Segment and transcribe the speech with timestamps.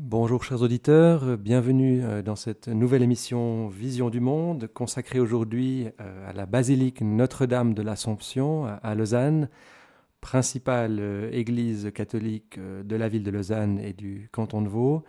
[0.00, 6.30] Bonjour chers auditeurs, bienvenue euh, dans cette nouvelle émission Vision du Monde consacrée aujourd'hui euh,
[6.30, 9.48] à la basilique Notre-Dame de l'Assomption à Lausanne,
[10.20, 15.02] principale euh, église catholique de la ville de Lausanne et du canton de Vaud,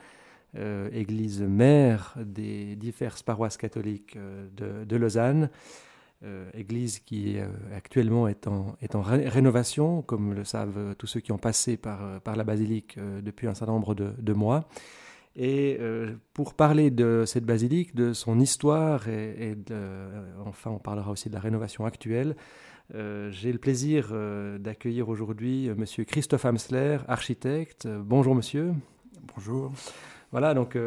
[0.92, 4.18] église mère des diverses paroisses catholiques
[4.58, 5.52] de, Lausanne.
[6.54, 7.38] Église qui
[7.74, 12.44] actuellement est en, rénovation, comme le savent tous ceux qui ont passé par, par la
[12.44, 14.68] basilique depuis un certain nombre de mois.
[15.36, 20.80] Et euh, pour parler de cette basilique, de son histoire, et, de, euh, enfin on
[20.80, 22.36] parlera aussi de la rénovation actuelle,
[22.96, 24.14] euh, j'ai le plaisir
[24.60, 27.88] d'accueillir aujourd'hui Monsieur Christophe Amsler, architecte.
[27.88, 28.74] Bonjour monsieur.
[29.36, 29.72] Bonjour.
[30.32, 30.78] Voilà, donc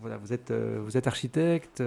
[0.00, 1.82] voilà, vous, êtes, vous êtes architecte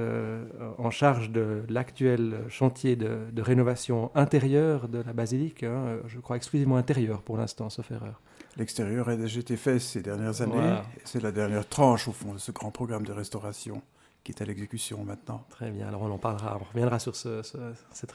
[0.80, 6.78] en charge de l'actuel chantier de, rénovation intérieure de la basilique, hein, je crois exclusivement
[6.78, 8.20] intérieur pour l'instant, sauf erreur.
[8.58, 10.76] L'extérieur a déjà été fait ces dernières années.
[11.04, 13.82] C'est la dernière tranche, au fond, de ce grand programme de restauration
[14.24, 15.46] qui est à l'exécution maintenant.
[15.50, 18.14] Très bien, alors on en parlera, on reviendra sur cette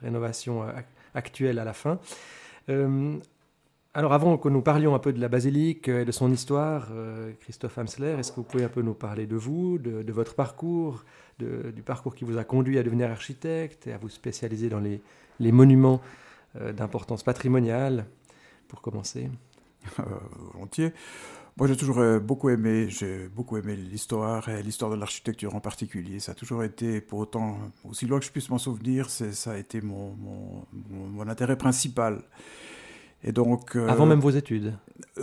[0.00, 0.72] rénovation euh,
[1.14, 1.98] actuelle à la fin.
[3.94, 6.88] Euh, alors avant que nous parlions un peu de la basilique et de son histoire,
[6.92, 10.34] euh, Christophe Hamsler, est-ce que vous pouvez un peu nous parler de vous, de, votre
[10.34, 11.04] parcours,
[11.38, 15.02] du parcours qui vous a conduit à devenir architecte et à vous spécialiser dans les,
[15.52, 16.00] monuments
[16.76, 18.06] d'importance patrimoniale,
[18.68, 19.28] pour commencer?
[19.98, 20.02] Euh,
[20.52, 20.92] volontiers.
[21.56, 25.60] Moi, j'ai toujours euh, beaucoup aimé, j'ai beaucoup aimé l'histoire et l'histoire de l'architecture en
[25.60, 26.20] particulier.
[26.20, 29.56] Ça a toujours été, pour autant, aussi loin que je puisse m'en souvenir, ça a
[29.56, 30.64] été mon,
[31.28, 32.22] intérêt principal.
[33.22, 34.74] Et donc, euh, avant même vos études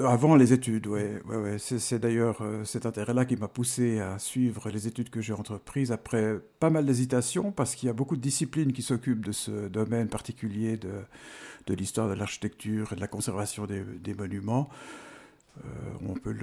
[0.04, 1.02] Avant les études, oui.
[1.28, 1.58] Ouais, ouais.
[1.58, 6.40] C'est d'ailleurs cet intérêt-là qui m'a poussé à suivre les études que j'ai entreprises après
[6.60, 10.10] pas mal d'hésitations, parce qu'il y a beaucoup de disciplines qui s'occupent de ce domaine
[10.10, 10.90] particulier de,
[11.68, 14.70] de l'histoire de l'architecture et de la conservation des, monuments.
[15.58, 15.62] Euh,
[16.08, 16.36] on peut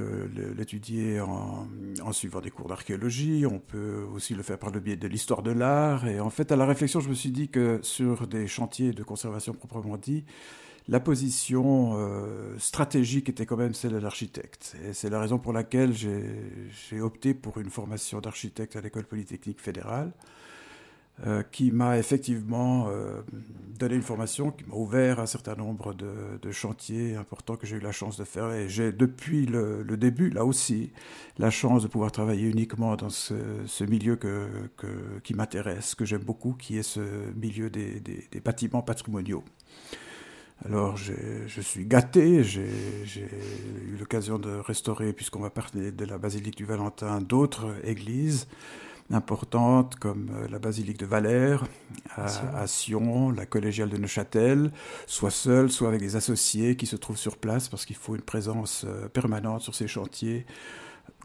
[0.56, 1.66] l'étudier en,
[2.12, 5.50] suivant des cours d'archéologie, on peut aussi le faire par le biais de l'histoire de
[5.50, 6.06] l'art.
[6.06, 9.02] Et en fait, à la réflexion, je me suis dit que sur des chantiers de
[9.02, 10.24] conservation proprement dit,
[10.88, 14.76] la position euh, stratégique était quand même celle de l'architecte.
[14.84, 19.60] Et c'est la raison pour laquelle j'ai opté pour une formation d'architecte à l'école polytechnique
[19.60, 20.12] fédérale.
[21.24, 23.22] Euh, qui m'a effectivement euh,
[23.78, 27.80] donné une formation, qui m'a ouvert un certain nombre de, chantiers importants que j'ai eu
[27.80, 28.50] la chance de faire.
[28.50, 30.90] Et j'ai depuis le, début, là aussi,
[31.38, 34.18] la chance de pouvoir travailler uniquement dans ce, milieu
[35.22, 37.00] qui m'intéresse, que j'aime beaucoup, qui est ce
[37.36, 38.02] milieu des,
[38.44, 39.44] bâtiments patrimoniaux.
[40.64, 42.68] Alors je suis gâté, j'ai
[43.20, 48.46] eu l'occasion de restaurer, puisqu'on va parler de la basilique du Valentin, d'autres églises
[49.12, 51.64] importantes comme euh, la basilique de Valère
[52.16, 54.72] à, Sion, la collégiale de Neuchâtel,
[55.06, 58.22] soit seul, soit avec des associés qui se trouvent sur place parce qu'il faut une
[58.22, 60.46] présence euh, permanente sur ces chantiers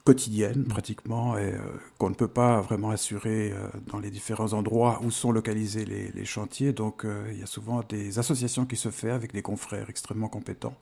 [0.10, 1.60] quotidienne pratiquement et euh,
[2.00, 3.54] qu'on ne peut pas vraiment assurer
[3.88, 6.74] dans les différents endroits où sont localisés les, chantiers.
[6.74, 10.76] Donc il y a souvent des associations qui se font avec des confrères extrêmement compétents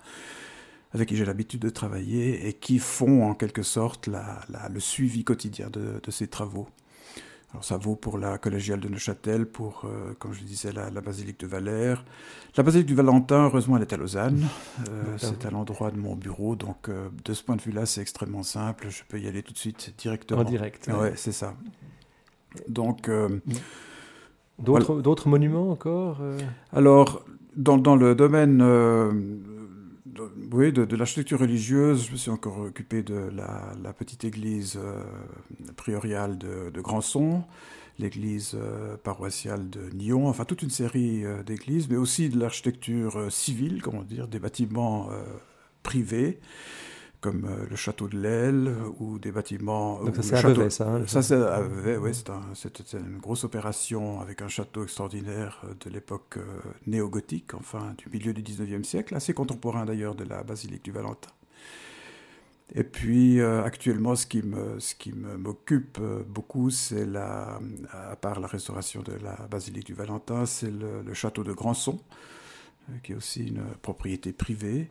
[0.94, 5.70] avec qui j'ai l'habitude de travailler et qui font en quelque sorte le suivi quotidien
[5.70, 6.68] de ces travaux.
[7.52, 11.40] Alors ça vaut pour la collégiale de Neuchâtel, pour, euh, comme je disais, la, basilique
[11.40, 12.04] de Valère.
[12.58, 14.46] La basilique du Valentin, heureusement, elle est à Lausanne.
[14.90, 16.56] Euh, c'est à l'endroit de mon bureau.
[16.58, 18.88] Donc, euh, de ce point de vue-là, c'est extrêmement simple.
[18.90, 20.42] Je peux y aller tout de suite directement.
[20.42, 20.90] En direct.
[20.94, 21.56] Ouais, c'est ça.
[22.68, 23.10] Donc.
[24.60, 26.20] D'autres monuments encore
[26.74, 27.24] Alors,
[27.56, 28.62] dans, dans, le domaine
[30.52, 32.08] oui, de, l'architecture religieuse.
[32.08, 35.04] Je me suis encore occupé de la, petite église euh,
[35.76, 37.44] prioriale de, de Granson,
[38.00, 43.32] l'église euh, paroissiale de Nyon, enfin toute une série euh, d'églises, mais aussi de l'architecture
[43.32, 45.10] civile, comment dire, des bâtiments
[45.84, 46.40] privés
[47.28, 50.02] comme euh, le château de l'Aile ou des bâtiments.
[50.02, 54.42] Donc ça c'est à ça hein, Ça c'est à oui, c'est une grosse opération avec
[54.42, 56.46] un château extraordinaire euh, de l'époque euh,
[56.86, 61.30] néo-gothique, enfin du milieu du 19e siècle, assez contemporain d'ailleurs de la basilique du Valentin.
[62.76, 67.62] Et puis actuellement, ce qui me, ce qui m'occupe beaucoup, c'est la,
[67.94, 71.98] à part la restauration de la basilique du Valentin, c'est le, le, château de Granson,
[73.04, 74.90] qui est aussi une propriété privée.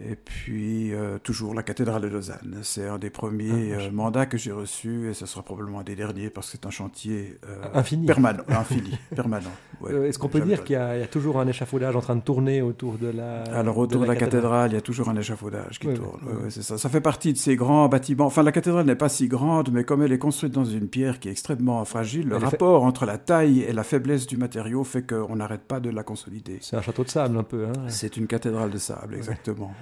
[0.00, 2.60] Et puis, euh, toujours la cathédrale de Lausanne.
[2.62, 5.84] C'est un des premiers ah, euh, mandats que j'ai reçus et ce sera probablement un
[5.84, 8.06] des derniers parce que c'est un chantier euh, infini.
[8.06, 8.42] permanent.
[8.48, 9.50] infini, permanent.
[9.86, 12.96] Est-ce qu'on peut dire qu'il y, a toujours un échafaudage en train de tourner autour
[12.96, 16.48] de la Alors, autour de la, cathédrale, il y a toujours un échafaudage qui tourne.
[16.48, 16.78] c'est ça.
[16.78, 18.26] Ça fait partie de ces grands bâtiments.
[18.26, 21.20] Enfin, la cathédrale n'est pas si grande, mais comme elle est construite dans une pierre
[21.20, 25.06] qui est extrêmement fragile, le rapport entre la taille et la faiblesse du matériau fait
[25.06, 26.58] qu'on n'arrête pas de la consolider.
[26.62, 27.66] C'est un château de sable un peu.
[27.66, 29.74] Hein c'est une cathédrale de sable, exactement.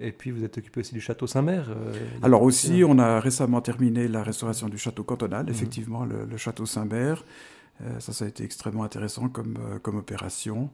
[0.00, 1.68] Et puis vous êtes occupé aussi du château Saint-Mère.
[2.22, 5.50] Alors aussi, on a récemment terminé la restauration du château cantonal, mhm.
[5.50, 7.24] effectivement, le, château Saint-Mère.
[8.00, 10.70] ça, ça a été extrêmement intéressant comme, comme opération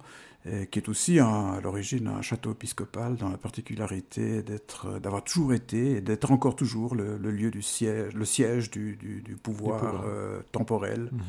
[0.70, 5.96] qui est aussi à l'origine un château épiscopal dans la particularité d'être, d'avoir toujours été
[5.96, 11.10] et d'être encore toujours le, lieu du siège, le siège du, du, pouvoir, euh, temporel,
[11.12, 11.20] mhm.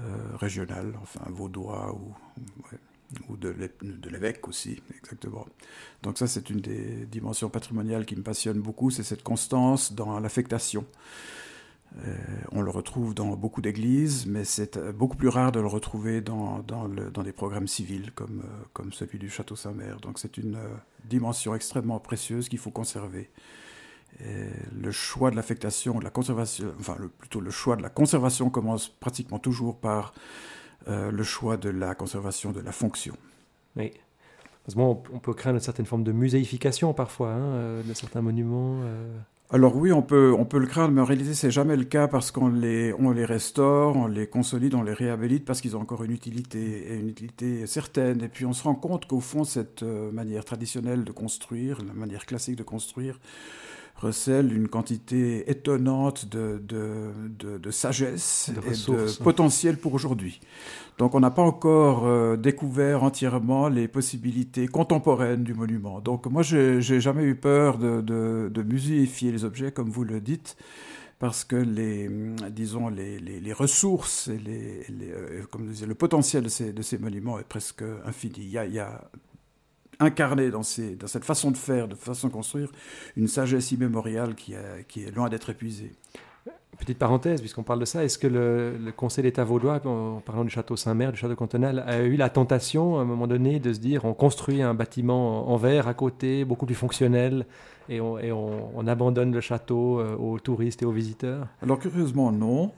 [0.00, 2.12] euh, régional, enfin vaudois ou,
[3.28, 3.54] ou de
[4.10, 5.46] l'évêque aussi, exactement.
[6.02, 10.18] Donc ça, c'est une des dimensions patrimoniales qui me passionne beaucoup, c'est cette constance dans
[10.20, 10.86] l'affectation.
[12.06, 12.16] Euh,
[12.52, 16.20] on le retrouve dans beaucoup d'églises, mais c'est euh, beaucoup plus rare de le retrouver
[16.20, 16.64] dans,
[17.24, 18.44] des programmes civils comme,
[18.78, 19.98] euh, celui du Château Saint-Mère.
[20.00, 20.58] Donc c'est une
[21.04, 23.30] dimension extrêmement précieuse qu'il faut conserver.
[24.20, 28.88] le choix de l'affectation, de la conservation, enfin plutôt le choix de la conservation commence
[28.88, 30.14] pratiquement toujours par
[30.86, 33.14] le choix de la conservation de la fonction.
[33.76, 33.92] Oui.
[34.76, 38.80] on peut craindre une certaine forme de muséification parfois hein, de certains monuments.
[39.52, 42.06] Alors oui, on peut, on peut le craindre, mais en réalité, c'est jamais le cas
[42.06, 45.80] parce qu'on les, on les restaure, on les consolide, on les réhabilite parce qu'ils ont
[45.80, 48.22] encore une utilité, et une utilité certaine.
[48.22, 51.94] Et puis on se rend compte qu'au fond, cette euh, manière traditionnelle de construire, la
[51.94, 53.18] manière classique de construire,
[54.00, 60.40] recèle une quantité étonnante de, de, sagesse et de potentiel pour aujourd'hui.
[60.98, 66.00] Donc on n'a pas encore euh, découvert entièrement les possibilités contemporaines du monument.
[66.00, 70.56] Donc moi, j'ai jamais eu peur de, de, muséifier les objets, comme vous le dites
[71.18, 72.08] parce que les,
[72.50, 77.38] disons, les, les, ressources et les, euh, comme le potentiel de ces, de ces monuments
[77.38, 78.38] est presque infini.
[78.38, 79.02] Il y a, il y a
[80.00, 82.72] incarné dans, ces, dans cette façon de faire, de façon de construire,
[83.16, 84.54] une sagesse immémoriale qui,
[84.88, 85.92] qui est loin d'être épuisée.
[86.78, 90.50] Petite parenthèse, puisqu'on parle de ça, est-ce que le, Conseil d'État vaudois, en parlant du
[90.50, 93.80] château Saint-Mère, du château cantonal, a eu la tentation, à un moment donné, de se
[93.80, 97.44] dire on construit un bâtiment en verre à côté, beaucoup plus fonctionnel,
[97.90, 101.48] et on, et on abandonne le château euh, aux touristes et aux visiteurs?
[101.60, 102.72] Alors curieusement, non.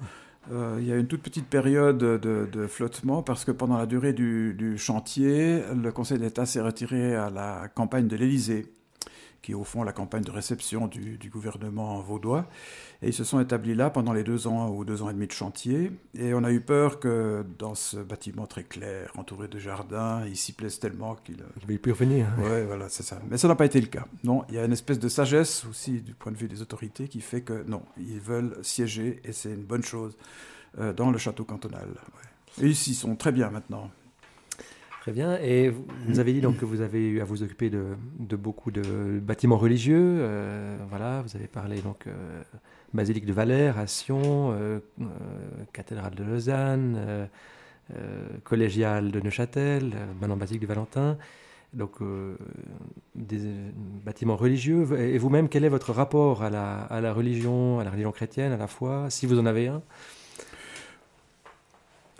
[0.51, 4.13] Euh, il y a une toute petite période de, flottement parce que pendant la durée
[4.13, 8.73] du, chantier, le Conseil d'État s'est retiré à la campagne de l'Élysée,
[9.43, 12.47] qui est au fond la campagne de réception du, du gouvernement vaudois.
[13.03, 15.27] Et ils se sont établis là pendant les deux ans ou deux ans et demi
[15.27, 15.91] de chantier.
[16.15, 20.37] Et on a eu peur que dans ce bâtiment très clair, entouré de jardins, il
[20.37, 22.27] s'y plaise tellement qu'il ne euh, plus revenir.
[22.39, 23.21] Oui, voilà, c'est ça.
[23.29, 24.07] Mais ça n'a pas été le cas.
[24.23, 27.09] Non, il y a une espèce de sagesse aussi du point de vue des autorités
[27.09, 30.17] qui fait que non, ils veulent siéger et c'est une bonne chose
[30.79, 31.89] euh, dans le château cantonal.
[32.61, 33.91] Et ils sont très bien maintenant.
[35.03, 35.37] Très bien.
[35.43, 35.69] Et
[36.07, 39.59] vous avez dit donc que vous avez eu à vous occuper de, beaucoup de bâtiments
[39.59, 40.19] religieux.
[40.21, 42.07] Euh, voilà, vous avez parlé donc
[42.95, 45.05] basilique de Valère à Sion, euh, euh,
[45.73, 46.97] cathédrale de Lausanne,
[47.95, 51.19] euh, collégiale de Neuchâtel, maintenant basilique de Valentin.
[51.73, 52.01] Donc,
[53.15, 53.41] des
[54.05, 54.87] bâtiments religieux.
[54.99, 58.67] Et vous-même, quel est votre rapport à la religion, à la religion chrétienne, à la
[58.67, 59.83] foi, si vous en avez un?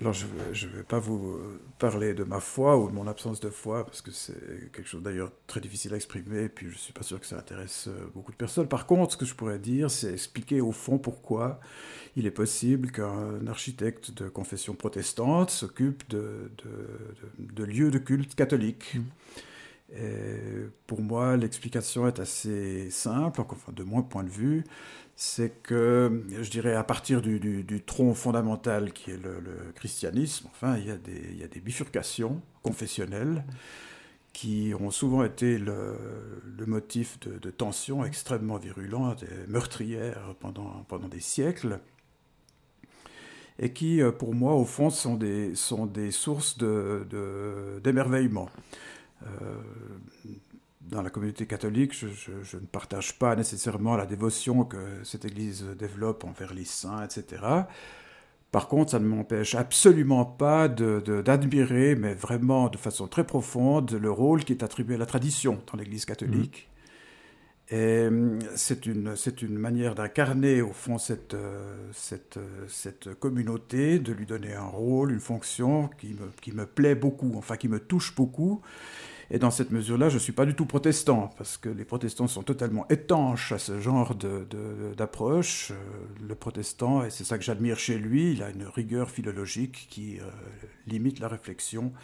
[0.01, 0.27] Alors, je
[0.67, 1.39] ne vais pas vous
[1.79, 5.03] parler de ma foi ou de mon absence de foi, parce que c'est quelque chose
[5.03, 7.87] d'ailleurs très difficile à exprimer, et puis je ne suis pas sûr que ça intéresse
[7.89, 8.67] euh, beaucoup de personnes.
[8.67, 11.61] Par contre, ce que je pourrais dire, c'est expliquer au fond pourquoi
[12.17, 16.51] il est possible qu'un architecte de confession protestante s'occupe de,
[17.39, 18.97] de, lieux de culte catholiques.
[18.97, 19.03] Mmh.
[19.95, 24.65] Et pour moi, l'explication est assez simple, enfin, de mon point de vue
[25.15, 29.43] c'est que, je dirais, à partir du, tronc fondamental qui est le,
[29.75, 30.97] christianisme, enfin, il y, a
[31.49, 33.45] des, bifurcations confessionnelles
[34.33, 35.97] qui ont souvent été le,
[36.67, 41.81] motif de, tensions extrêmement virulentes et meurtrières pendant, des siècles,
[43.59, 48.49] et qui, euh, pour moi, au fond, sont des, sources d'émerveillement.
[49.23, 49.27] Euh,
[50.89, 56.25] dans la communauté catholique, je, ne partage pas nécessairement la dévotion que cette Église développe
[56.25, 57.43] envers les saints, etc.
[58.51, 64.11] Par contre, ça ne m'empêche absolument pas d'admirer, mais vraiment de façon très profonde, le
[64.11, 66.69] rôle qui est attribué à la tradition dans l'Église catholique.
[66.69, 67.75] Mmh.
[67.75, 68.09] Et
[68.55, 71.35] c'est une, une manière d'incarner, au fond, cette,
[71.93, 76.95] cette, cette communauté, de lui donner un rôle, une fonction qui me, qui me plaît
[76.95, 78.61] beaucoup, enfin qui me touche beaucoup.
[79.35, 82.29] Et dans cette mesure-là, je ne suis pas du tout protestant, parce que les protestants
[82.29, 85.71] sont totalement étanches à ce genre d'approche.
[85.71, 89.11] De, euh, le protestant, et c'est ça que j'admire chez lui, il a une rigueur
[89.11, 90.25] philologique qui euh,
[90.87, 91.95] limite la réflexion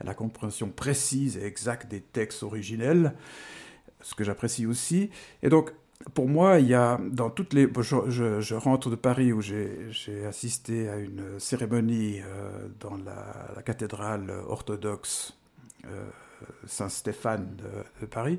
[0.00, 3.12] à la compréhension précise et exacte des textes originels,
[4.00, 5.10] ce que j'apprécie aussi.
[5.42, 5.74] Et donc,
[6.14, 7.68] pour moi, il y a dans toutes les.
[7.76, 15.34] Je, rentre de Paris où j'ai assisté à une cérémonie euh, dans la, cathédrale orthodoxe
[16.66, 17.56] Saint-Stéphane
[18.00, 18.38] de, Paris,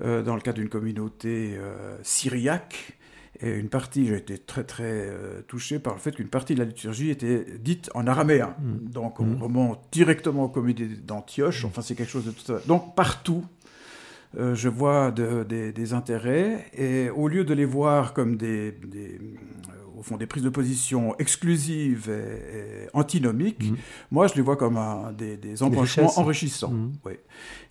[0.00, 1.58] dans le cadre d'une communauté
[2.02, 2.98] syriaque.
[3.40, 5.10] Et une partie, j'ai été très très
[5.46, 8.56] touché par le fait qu'une partie de la liturgie était dite en araméen.
[8.60, 8.90] Mmh.
[8.90, 9.42] Donc on mmh.
[9.42, 11.64] remonte directement aux communautés d'Antioche.
[11.64, 12.60] Enfin, c'est quelque chose de tout ça.
[12.66, 13.44] Donc partout,
[14.36, 19.18] euh, je vois des, intérêts, et au lieu de les voir comme des, euh,
[19.98, 23.76] au fond, des prises de position exclusives et, antinomiques, mmh.
[24.10, 24.78] moi je les vois comme
[25.16, 26.70] des, des embranchements enrichissants.
[26.70, 26.92] Mmh.
[27.04, 27.12] Oui.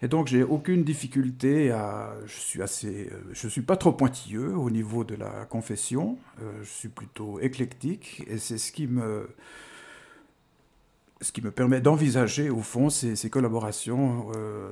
[0.01, 4.55] Et donc j'ai aucune difficulté à, je suis assez, euh, je suis pas trop pointilleux
[4.55, 9.29] au niveau de la confession, je suis plutôt éclectique, et c'est ce qui me
[11.21, 14.69] ce qui me permet d'envisager au fond ces, collaborations euh,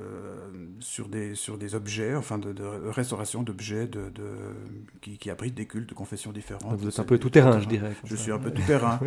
[0.78, 2.54] sur, des, sur des objets, enfin de,
[2.88, 4.12] restauration d'objets de,
[5.00, 6.78] qui, abritent des cultes de confessions différentes.
[6.78, 7.92] Vous êtes un peu tout terrain, je dirais.
[8.04, 9.00] Je suis un peu tout terrain.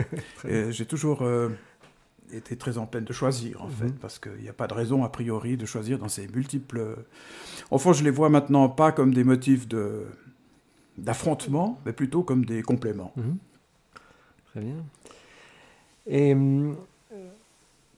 [0.70, 1.50] J'ai toujours euh,
[2.34, 3.74] été très en peine de choisir, en mhm.
[3.74, 6.98] fait, parce qu'il n'y a pas de raison, a priori, de choisir dans ces multiples...
[7.72, 9.66] Au fond, je les vois maintenant pas comme des motifs
[10.98, 13.14] d'affrontement, mais plutôt comme des compléments.
[13.16, 13.38] Mhm.
[14.52, 14.84] Très bien.
[16.08, 16.76] Et hum,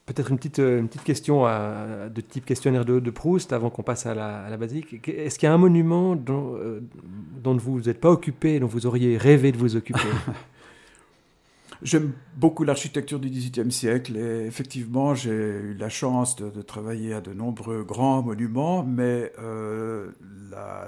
[0.04, 4.44] Peut-être une petite, euh, question de type questionnaire de, Proust avant qu'on passe à la,
[4.44, 5.08] à basilique.
[5.08, 6.80] Est-ce qu'il y a un monument dont, euh,
[7.42, 10.00] dont vous n'êtes pas occupé, dont vous auriez rêvé de vous occuper?
[11.82, 17.20] J'aime beaucoup l'architecture du XVIIIe siècle et effectivement j'ai eu la chance de, travailler à
[17.20, 20.12] de nombreux grands monuments, mais euh,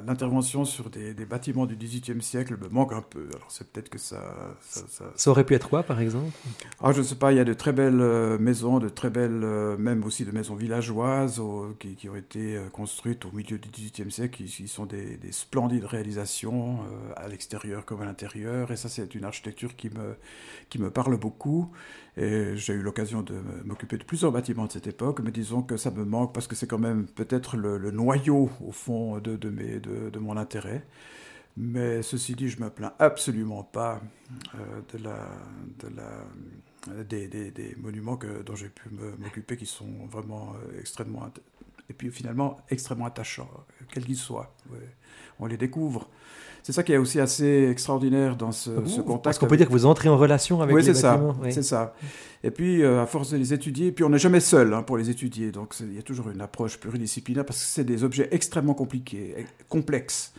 [0.06, 3.26] l'intervention sur des, bâtiments du XVIIIe siècle me manque un peu.
[3.34, 4.56] Alors c'est peut-être que ça
[5.16, 6.30] ça, aurait pu être quoi par exemple?
[6.80, 9.10] Ah, Je ne sais pas, il y a de très belles euh, maisons, de très
[9.10, 11.42] belles, euh, même aussi de maisons villageoises
[11.80, 16.78] qui, ont été construites au milieu du XVIIIe siècle, qui, sont des, des, splendides réalisations
[17.16, 20.14] à l'extérieur comme à l'intérieur, et ça c'est une architecture qui me,
[20.68, 21.70] qui me parle beaucoup.
[22.16, 25.76] Et j'ai eu l'occasion de m'occuper de plusieurs bâtiments de cette époque, mais disons que
[25.76, 29.50] ça me manque parce que c'est quand même peut-être le, noyau, au fond, de, de,
[29.50, 30.84] mes, de, mon intérêt.
[31.56, 34.00] Mais ceci dit, je me plains absolument pas
[34.54, 35.28] euh, de la,
[35.78, 40.80] de la, des, des, des monuments que, dont j'ai pu m'occuper qui sont vraiment euh,
[40.80, 41.28] extrêmement
[41.88, 43.48] et puis finalement extrêmement attachants,
[43.92, 44.54] quels qu'ils soient.
[45.38, 46.08] On les découvre.
[46.62, 49.24] C'est ça qui est aussi assez extraordinaire dans ce, ce contact.
[49.24, 51.36] Parce qu'on peut dire que vous entrez en relation avec les bâtiments.
[51.42, 51.94] Oui, c'est ça.
[52.42, 54.96] Et puis, euh, à force de les étudier, puis on n'est jamais seul hein, pour
[54.96, 55.52] les étudier.
[55.52, 59.46] Donc, il y a toujours une approche pluridisciplinaire parce que c'est des objets extrêmement compliqués,
[59.68, 60.32] complexes.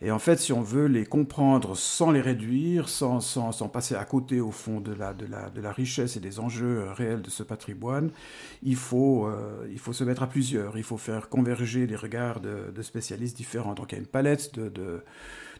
[0.00, 3.96] Et en fait, si on veut les comprendre sans les réduire, sans, sans, sans passer
[3.96, 6.92] à côté au fond de la, de, la, de la, richesse et des enjeux euh,
[6.92, 8.10] réels de ce patrimoine,
[8.62, 10.78] il faut, euh, il faut se mettre à plusieurs.
[10.78, 13.74] Il faut faire converger les regards de, spécialistes différents.
[13.74, 15.02] Donc il y a une palette de,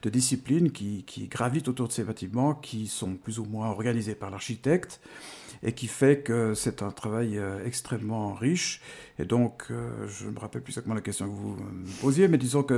[0.05, 5.01] disciplines qui, gravitent autour de ces bâtiments, qui sont plus ou moins organisés par l'architecte,
[5.65, 8.81] et qui fait que c'est un travail euh, extrêmement riche.
[9.19, 12.29] Et donc, euh, je ne me rappelle plus exactement la question que vous me posiez,
[12.29, 12.77] mais disons qu'il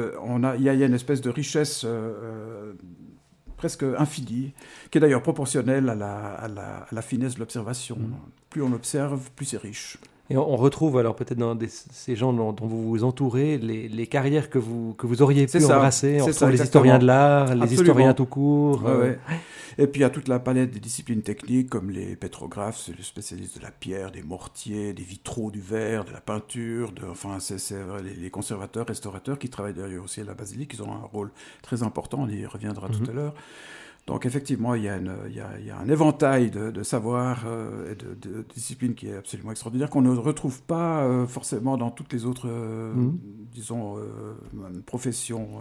[0.58, 2.72] y, a, y a une espèce de richesse euh,
[3.56, 4.54] presque infinie,
[4.90, 6.48] qui est d'ailleurs proportionnelle à
[6.90, 7.96] la, finesse de l'observation.
[7.96, 8.16] Mmh.
[8.48, 9.98] Plus on observe, plus c'est riche.
[10.30, 14.60] Et on, retrouve alors peut-être dans ces gens dont, vous vous entourez les, carrières que
[14.60, 16.20] vous, que vous auriez pu embrasser.
[16.22, 18.82] On les historiens de l'art, les historiens tout court.
[18.86, 19.14] Euh.
[19.78, 22.96] Et puis il y a toute la palette des disciplines techniques comme les pétrographes, c'est
[22.96, 26.92] les spécialistes de la pierre, des mortiers, des vitraux, du verre, de la peinture.
[26.92, 30.74] De, enfin, c'est les, conservateurs, restaurateurs qui travaillent d'ailleurs aussi à la basilique.
[30.74, 31.30] Ils ont un rôle
[31.62, 32.18] très important.
[32.20, 33.10] On y reviendra tout mhm.
[33.10, 33.34] à l'heure.
[34.10, 39.14] Donc effectivement, il y a, un éventail de, savoirs euh, et de, disciplines qui est
[39.14, 43.18] absolument extraordinaire, qu'on ne retrouve pas euh, forcément dans toutes les autres, euh, mmh.
[43.54, 43.98] disons,
[44.84, 45.60] professions.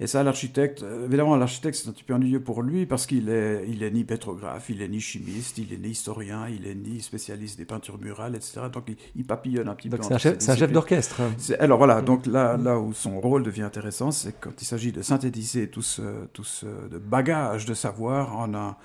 [0.00, 3.64] Et ça, l'architecte, évidemment, l'architecte, c'est un petit peu ennuyeux pour lui parce qu'il est,
[3.66, 7.00] il est ni pétrographe, il est ni chimiste, il est ni historien, il est ni
[7.00, 8.60] spécialiste des peintures murales, etc.
[8.70, 9.96] Donc il, papillonne un petit peu.
[10.02, 11.22] C'est un, chef, d'orchestre.
[11.58, 12.04] Alors voilà, mmh.
[12.04, 15.80] donc là, là où son rôle devient intéressant, c'est quand il s'agit de synthétiser tout
[15.80, 16.02] ce,
[16.34, 18.76] tout ce de bagage de savoir en,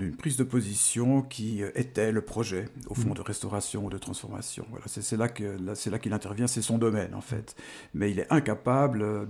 [0.00, 3.14] une prise de position qui était le projet, au fond, mm.
[3.14, 4.66] de restauration ou de transformation.
[4.70, 7.56] Voilà, c'est là qu'il là qu'il intervient, c'est son domaine, en fait.
[7.94, 9.28] Mais il est incapable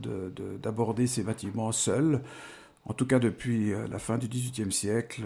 [0.61, 2.23] d'aborder ces bâtiments seul.
[2.91, 5.23] En tout cas, depuis euh, la fin du XVIIIe siècle,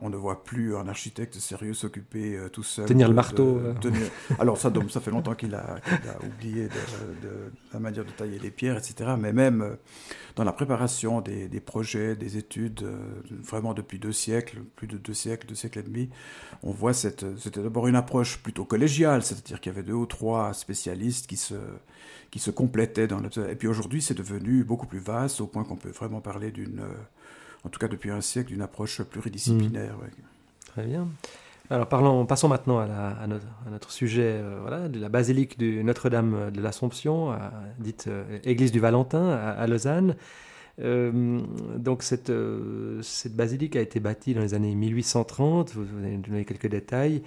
[0.00, 2.86] on, ne voit plus un architecte sérieux s'occuper euh, tout seul.
[2.86, 3.58] Tenir le marteau.
[3.58, 3.74] Euh.
[4.38, 5.76] Alors ça, ça fait longtemps qu'il a,
[6.26, 7.28] oublié de,
[7.74, 9.16] la manière de tailler les pierres, etc.
[9.18, 9.76] Mais même
[10.34, 12.86] dans la préparation des, projets, des études,
[13.30, 16.08] vraiment depuis deux siècles, plus de deux siècles, deux siècles et demi,
[16.62, 20.06] on voit cette, c'était d'abord une approche plutôt collégiale, c'est-à-dire qu'il y avait deux ou
[20.06, 21.54] trois spécialistes qui se
[22.34, 25.76] qui se complétaient dans Et puis aujourd'hui, c'est devenu beaucoup plus vaste, au point qu'on
[25.76, 29.94] peut vraiment parler d'une, euh, en tout cas depuis un siècle, d'une approche pluridisciplinaire.
[30.66, 31.06] Très bien.
[31.70, 33.28] Alors parlons, passons maintenant à,
[33.70, 37.38] notre, sujet, voilà, de la basilique de Notre-Dame de l'Assomption,
[37.78, 38.10] dite
[38.42, 40.16] Église du Valentin à, Lausanne.
[40.76, 42.32] donc cette,
[43.02, 47.22] cette basilique a été bâtie dans les années 1830, vous, vous avez donné quelques détails.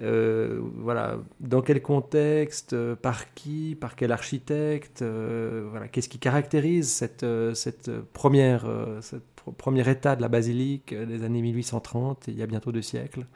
[0.00, 6.18] Euh, voilà, dans quel contexte, euh, par qui, par quel architecte, euh, voilà, qu'est-ce qui
[6.18, 8.66] caractérise cette, cette première,
[9.00, 9.22] cette
[9.58, 13.26] premier état de la basilique des années 1830, il y a bientôt deux siècles?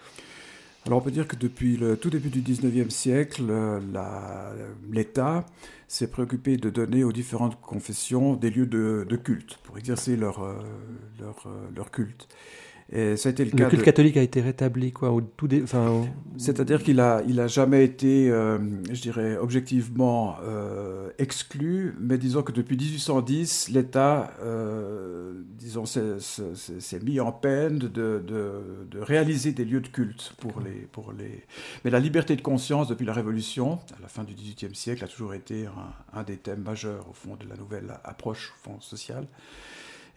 [0.86, 3.42] Alors on peut dire que depuis le tout début du 19e siècle,
[4.88, 5.44] l'État
[5.88, 10.40] s'est préoccupé de donner aux différentes confessions des lieux de, de culte pour exercer leur,
[11.18, 12.28] leur, leur culte
[12.92, 16.04] ça a été le, le culte catholique a été rétabli quoi au tout enfin,
[16.36, 18.58] c'est-à-dire qu'il a il a jamais été euh,
[18.92, 27.18] je dirais objectivement euh, exclu mais disons que depuis 1810 l'État euh, disons s'est mis
[27.18, 28.20] en peine de, de,
[28.88, 31.42] de, réaliser des lieux de culte pour les pour les
[31.84, 35.08] mais la liberté de conscience depuis la Révolution à la fin du XVIIIe siècle a
[35.08, 38.80] toujours été un, un, des thèmes majeurs au fond de la nouvelle approche au fond
[38.80, 39.26] sociale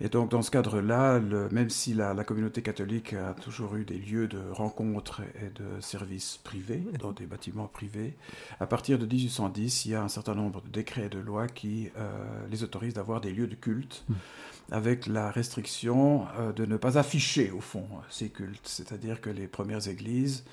[0.02, 1.20] et donc, dans ce cadre-là,
[1.52, 6.40] même si la, communauté catholique a toujours eu des lieux de rencontres et de services
[6.44, 8.16] privés, dans des bâtiments privés,
[8.60, 11.48] à partir de 1810, il y a un certain nombre de décrets et de lois
[11.48, 12.10] qui euh,
[12.50, 14.14] les autorisent d'avoir des lieux de culte, hmm.
[14.72, 18.68] avec la restriction euh, de ne pas afficher, au fond, ces cultes.
[18.68, 20.46] C'est-à-dire que les premières églises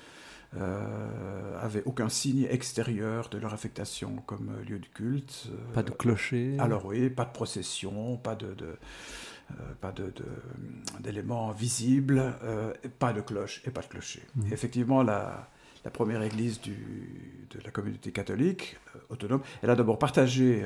[0.55, 5.47] euh, avaient aucun signe extérieur de leur affectation comme lieu de culte.
[5.73, 8.75] pas de clocher Alors oui, pas de procession, pas de euh,
[9.81, 9.93] pas
[10.99, 14.21] d'éléments visibles, euh, pas de cloche et pas de clocher.
[14.35, 14.53] Mmh.
[14.53, 15.49] Effectivement, la,
[15.85, 20.63] la, première église du, de la communauté catholique euh, autonome, elle a d'abord partagé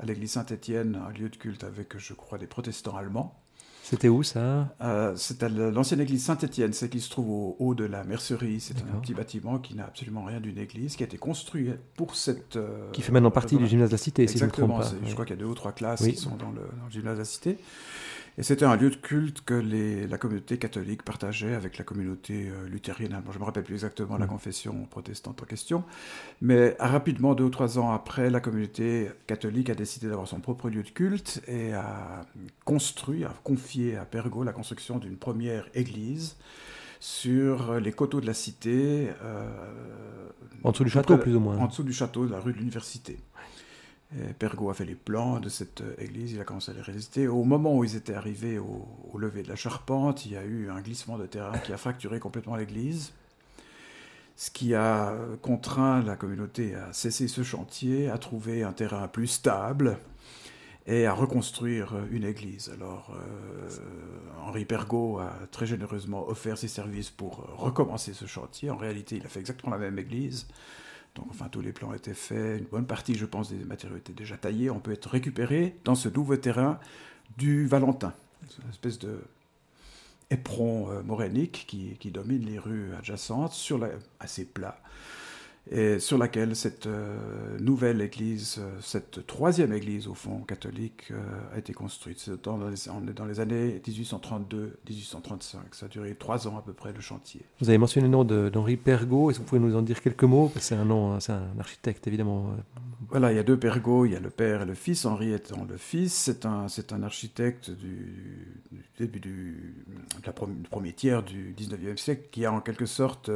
[0.00, 3.40] à l'église Saint-Étienne un lieu de culte avec, je crois, des protestants allemands.
[3.82, 4.72] C'était où ça?
[4.82, 8.60] Euh, C'est à l'ancienne église Saint-Étienne, celle qui se trouve au haut de la mercerie.
[8.60, 12.14] C'est un petit bâtiment qui n'a absolument rien d'une église, qui a été construit pour
[12.14, 12.56] cette.
[12.92, 14.92] qui fait maintenant partie du gymnase de la Cité, si je ne me trompe pas.
[15.04, 16.90] Je crois qu'il y a deux ou trois classes qui sont dans le, dans le,
[16.90, 17.58] gymnase de la Cité.
[18.38, 22.48] Et c'était un lieu de culte que les, la communauté catholique partageait avec la communauté
[22.48, 23.20] euh, luthérienne.
[23.28, 24.30] je ne me rappelle plus exactement la mm.
[24.30, 25.84] confession protestante en question.
[26.40, 30.70] Mais rapidement, deux ou trois ans après, la communauté catholique a décidé d'avoir son propre
[30.70, 32.24] lieu de culte et a
[32.64, 36.36] construit, a confié à Pergo la construction d'une première église
[37.00, 39.08] sur les coteaux de la cité.
[39.22, 39.48] Euh,
[40.62, 41.56] en dessous du château, plus ou moins.
[41.56, 43.18] En dessous du château de la rue de l'université.
[44.38, 47.28] Pergo a fait les plans de cette église, il a commencé à les résister.
[47.28, 50.68] Au moment où ils étaient arrivés au, lever de la charpente, il y a eu
[50.68, 53.12] un glissement de terrain qui a fracturé complètement l'église,
[54.34, 59.28] ce qui a contraint la communauté à cesser ce chantier, à trouver un terrain plus
[59.28, 59.98] stable
[60.86, 62.70] et à reconstruire une église.
[62.74, 63.68] Alors, euh,
[64.44, 68.70] Henri Pergaud a très généreusement offert ses services pour recommencer ce chantier.
[68.70, 70.48] En réalité, il a fait exactement la même église
[71.14, 74.12] donc, enfin, tous les plans étaient faits, une bonne partie, je pense, des matériaux étaient
[74.12, 74.70] déjà taillés.
[74.70, 76.78] On peut être récupéré dans ce nouveau terrain
[77.36, 78.14] du Valentin,
[78.62, 79.20] une espèce de
[80.30, 83.88] éperon euh, morénique qui, qui, domine les rues adjacentes, sur la,
[84.20, 84.80] assez plat
[85.68, 91.54] et sur laquelle cette euh, nouvelle église, euh, cette troisième église au fond catholique, euh,
[91.54, 92.30] a été construite.
[92.42, 95.58] Dans les, on est dans les années 1832-1835.
[95.72, 97.42] Ça a duré trois ans à peu près le chantier.
[97.60, 99.30] Vous avez mentionné le nom d'Henri Pergaud.
[99.30, 100.50] Est-ce que vous pouvez nous en dire quelques mots?
[100.56, 102.54] C'est un nom, c'est un architecte évidemment.
[103.10, 105.04] Voilà, il y a deux Pergaud, il y a le père et le fils.
[105.04, 108.62] Henri étant le fils, c'est un, c'est un architecte du,
[108.98, 109.84] début du,
[110.70, 113.30] premier tiers du 19e siècle qui a en quelque sorte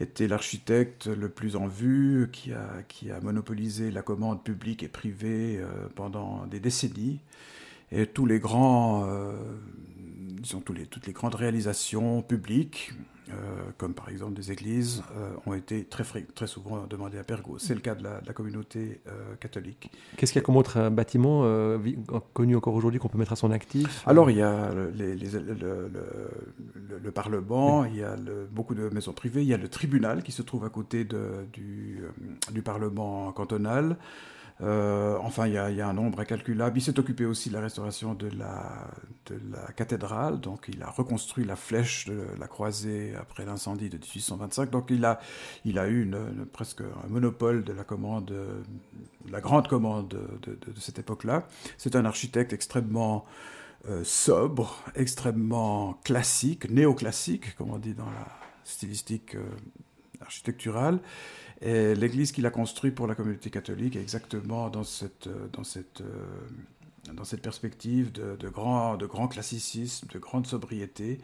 [0.00, 5.88] était l'architecte le plus en vue, qui a, monopolisé la commande publique et privée euh,
[5.94, 7.20] pendant des décennies.
[7.90, 9.34] Et tous les grands, euh,
[10.64, 12.92] tous les, toutes les grandes réalisations publiques,
[13.78, 17.58] comme par exemple des églises, euh, ont été très, très souvent demandées à Pergo.
[17.58, 19.90] C'est le cas de la, communauté euh, catholique.
[20.16, 21.42] Qu'est-ce qu'il y a comme autre bâtiment
[22.32, 27.10] connu encore aujourd'hui qu'on peut mettre à son actif Alors, il y a les, le,
[27.12, 28.16] Parlement, il y a
[28.50, 31.46] beaucoup de maisons privées, il y a le tribunal qui se trouve à côté de,
[31.52, 32.02] du,
[32.50, 33.96] du Parlement cantonal.
[34.60, 36.78] Euh, enfin, il y, a un nombre incalculable.
[36.78, 38.86] Il s'est occupé aussi de la restauration de la,
[39.26, 39.40] de
[39.74, 44.70] cathédrale, donc il a reconstruit la flèche de la croisée après l'incendie de 1825.
[44.70, 45.18] Donc il a,
[45.88, 46.10] eu
[46.52, 48.32] presque un monopole de la commande,
[49.30, 51.46] la grande commande de, cette époque-là.
[51.78, 53.24] C'est un architecte extrêmement
[53.88, 58.28] euh, sobre, extrêmement classique, néoclassique, comme on dit dans la
[58.62, 59.42] stylistique euh,
[60.20, 61.00] architecturale.
[61.62, 65.48] Et l'église qu'il a construite pour la communauté catholique est exactement dans cette, euh,
[67.24, 71.20] cette perspective de, grand, classicisme, de grande sobriété.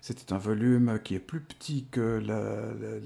[0.00, 2.20] C'était un volume qui est plus petit que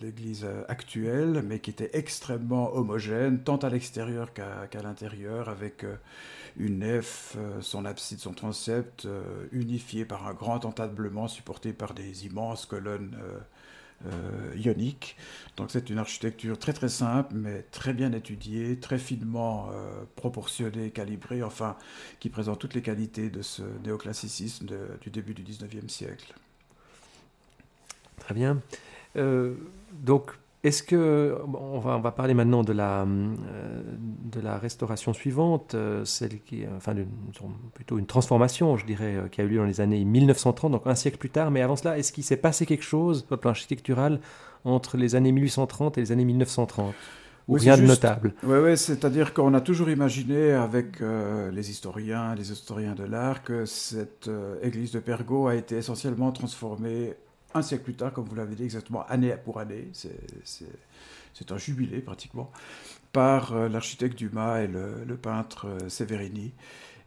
[0.00, 5.96] l'église actuelle, mais qui était extrêmement homogène, tant à l'extérieur qu'à l'intérieur, avec euh,
[6.56, 11.94] une nef, euh, son abside, son transept, euh, unifié par un grand entablement supporté par
[11.94, 13.16] des immenses colonnes
[14.56, 15.16] ioniques.
[15.56, 19.68] Donc c'est une architecture très très simple, mais très bien étudiée, très finement
[20.16, 21.76] proportionnée, calibrée, enfin,
[22.18, 24.66] qui présente toutes les qualités de ce néoclassicisme
[25.00, 26.34] du début du 19e siècle.
[28.20, 28.62] Très bien.
[29.16, 29.54] Euh,
[29.92, 30.32] donc,
[30.62, 35.74] est-ce que on va, on va parler maintenant de la euh, de la restauration suivante,
[35.74, 36.94] euh, celle qui, enfin,
[37.74, 40.94] plutôt une transformation, je dirais, qui a eu lieu dans les années 1930, donc un
[40.94, 41.50] siècle plus tard.
[41.50, 44.20] Mais avant cela, est-ce qu'il s'est passé quelque chose sur le plan architectural
[44.64, 46.94] entre les années 1830 et les années 1930
[47.48, 48.34] ou rien de notable?
[48.42, 53.64] Oui, ouais, c'est-à-dire qu'on a toujours imaginé avec les historiens, les historiens de l'art, que
[53.64, 54.30] cette
[54.62, 57.14] église de Pergaux a été essentiellement transformée
[57.54, 62.00] un siècle plus tard, comme vous l'avez dit exactement, année pour année, c'est un jubilé
[62.00, 62.50] pratiquement,
[63.12, 66.52] par euh, l'architecte Dumas et le, peintre euh, Severini.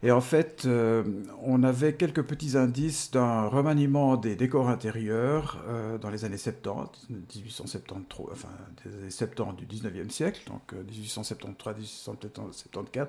[0.02, 1.02] Et en fait, euh,
[1.42, 5.64] on avait quelques petits indices d'un remaniement des décors intérieurs
[6.02, 8.48] dans les années 70, 1873, enfin
[8.84, 13.06] des années 70 du 19e siècle, donc 1873-1874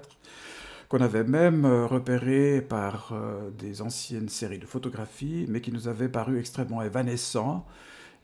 [0.90, 5.88] qu'on avait même euh, repéré par euh, des anciennes séries de photographies, mais qui nous
[5.88, 7.66] avaient paru extrêmement évanescents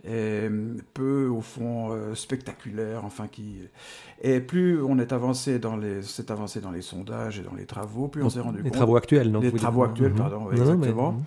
[0.04, 0.10] et
[0.50, 3.06] euh, peu au fond spectaculaires.
[3.06, 3.60] enfin qui
[4.24, 7.66] et plus on est avancé dans les s'est avancé dans les sondages et dans les
[7.66, 10.18] travaux, plus on s'est rendu les compte les travaux actuels, non Les travaux actuels, mhm.
[10.18, 11.22] pardon, exactement.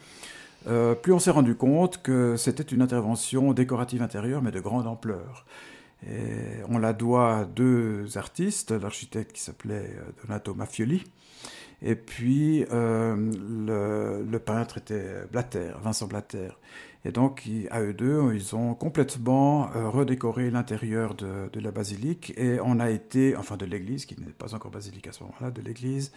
[1.02, 5.44] Plus on s'est rendu compte que c'était une intervention décorative intérieure, mais de grande ampleur.
[6.06, 9.90] Et on la doit à deux artistes, l'architecte qui s'appelait
[10.22, 11.04] Donato Maffioli,
[11.82, 16.48] et puis, euh, le, peintre était Blatter, Vincent Blatter.
[17.06, 22.32] Et donc, à eux deux, ils ont complètement euh, redécoré l'intérieur de, la basilique.
[22.38, 25.50] Et on a été, enfin de l'église, qui n'est pas encore basilique à ce moment-là,
[25.50, 26.12] de l'église.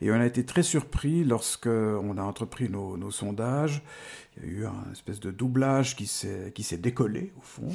[0.00, 3.82] Et on a été très surpris lorsque on a entrepris nos, sondages.
[4.38, 7.68] Il y a eu un espèce de doublage qui s'est décollé, au fond,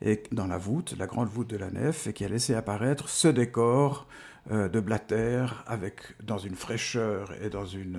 [0.00, 3.10] et dans la voûte, la grande voûte de la nef, et qui a laissé apparaître
[3.10, 4.06] ce décor
[4.50, 7.98] de Blatter, avec, dans une fraîcheur et dans une,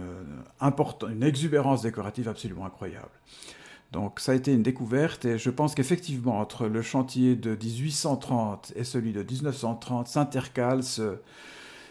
[0.61, 3.09] euh, une exubérance décorative absolument incroyable.
[3.91, 8.73] Donc ça a été une découverte et je pense qu'effectivement entre le chantier de 1830
[8.75, 11.19] et celui de 1930 s'intercale ce,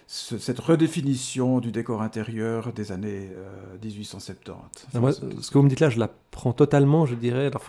[0.09, 3.29] cette redéfinition du décor intérieur des années
[3.83, 4.55] 1870.
[4.95, 7.47] Euh, ce que vous me dites là, je la prends totalement, je dirais.
[7.47, 7.63] Alors,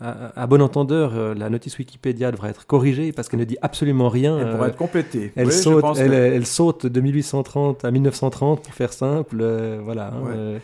[0.00, 4.08] à, bon entendeur, euh, la notice Wikipédia devrait être corrigée parce qu'elle ne dit absolument
[4.08, 4.38] rien.
[4.38, 5.32] Elle pourrait être complétée.
[5.36, 9.38] Elle, saute, elle, saute de 1830 à 1930, pour faire simple.
[9.40, 10.08] Euh, voilà.
[10.14, 10.58] Hein,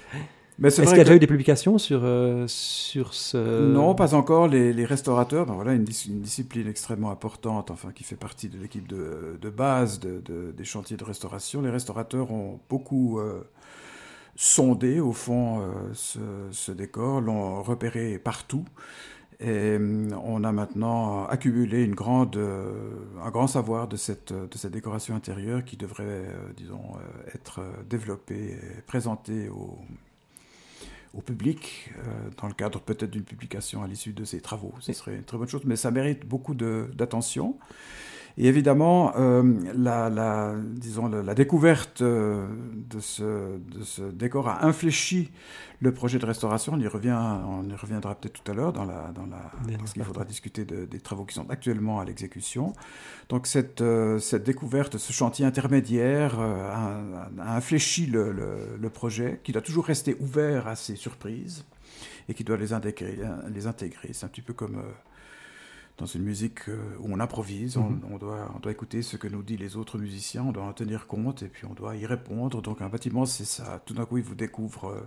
[0.69, 3.37] est-ce qu'il y a déjà eu des publications sur, euh, sur ce...
[3.73, 4.49] Non, pas encore.
[4.49, 9.39] Les, restaurateurs, ben voilà, une, discipline extrêmement importante, enfin, qui fait partie de l'équipe de,
[9.41, 10.21] de, base de,
[10.57, 11.63] des chantiers de restauration.
[11.63, 13.43] Les restaurateurs ont beaucoup euh,
[14.37, 16.19] sondé, au fond, euh, ce,
[16.51, 18.65] ce, décor, l'ont repéré partout.
[19.41, 19.77] Et
[20.25, 22.39] on a maintenant accumulé une grande,
[23.21, 26.93] un grand savoir de cette, de cette décoration intérieure qui devrait, disons,
[27.35, 29.79] être développée et présentée aux
[31.15, 34.75] au public, euh, dans le cadre peut-être d'une publication à l'issue de ces travaux.
[34.81, 37.59] Ce serait une très bonne chose, mais ça mérite beaucoup d'attention.
[38.39, 39.43] Et évidemment, euh,
[39.75, 45.31] la, la, disons, la, découverte euh, de ce, de ce, décor a infléchi
[45.81, 46.73] le projet de restauration.
[46.75, 49.93] On y, revient, on y reviendra peut-être tout à l'heure dans la, dans la, parce
[49.93, 52.73] qu'il faudra discuter des travaux qui sont actuellement à l'exécution.
[53.29, 57.01] Donc cette, euh, cette découverte, ce chantier intermédiaire a,
[57.39, 61.65] a, infléchi le, le, le, projet, qui doit toujours rester ouvert à ces surprises
[62.29, 63.19] et qui doit les intégrer.
[63.53, 64.11] Les intégrer.
[64.13, 64.81] C'est un petit peu comme
[65.99, 68.01] dans une musique euh, où on improvise, on, mhm.
[68.13, 70.73] on, doit, on doit écouter ce que nous disent les autres musiciens, on doit en
[70.73, 72.63] tenir compte et puis on doit y répondre.
[72.63, 73.81] Donc un bâtiment, c'est ça.
[73.85, 75.01] Tout d'un coup, il vous découvre euh,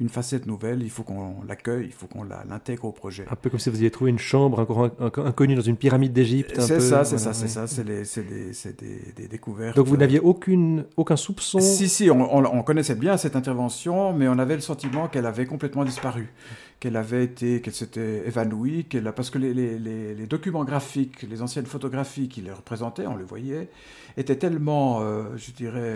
[0.00, 3.26] une facette nouvelle, il faut qu'on l'accueille, il faut qu'on l'intègre au projet.
[3.30, 6.60] Un peu comme si vous aviez trouvé une chambre encore inconnue dans une pyramide d'Égypte.
[6.60, 9.76] C'est ça, c'est ça, c'est ça, c'est des, des, découvertes.
[9.76, 14.28] Donc vous n'aviez aucune, aucun soupçon Si, si, on, on, connaissait bien cette intervention, mais
[14.28, 16.32] on avait le sentiment qu'elle avait complètement disparu
[16.80, 21.42] qu'elle avait été, qu'elle s'était évanouie, qu'elle parce que les, les, les, documents graphiques, les
[21.42, 23.68] anciennes photographies qui les représentaient, on les voyait,
[24.16, 25.00] étaient tellement,
[25.36, 25.94] je dirais,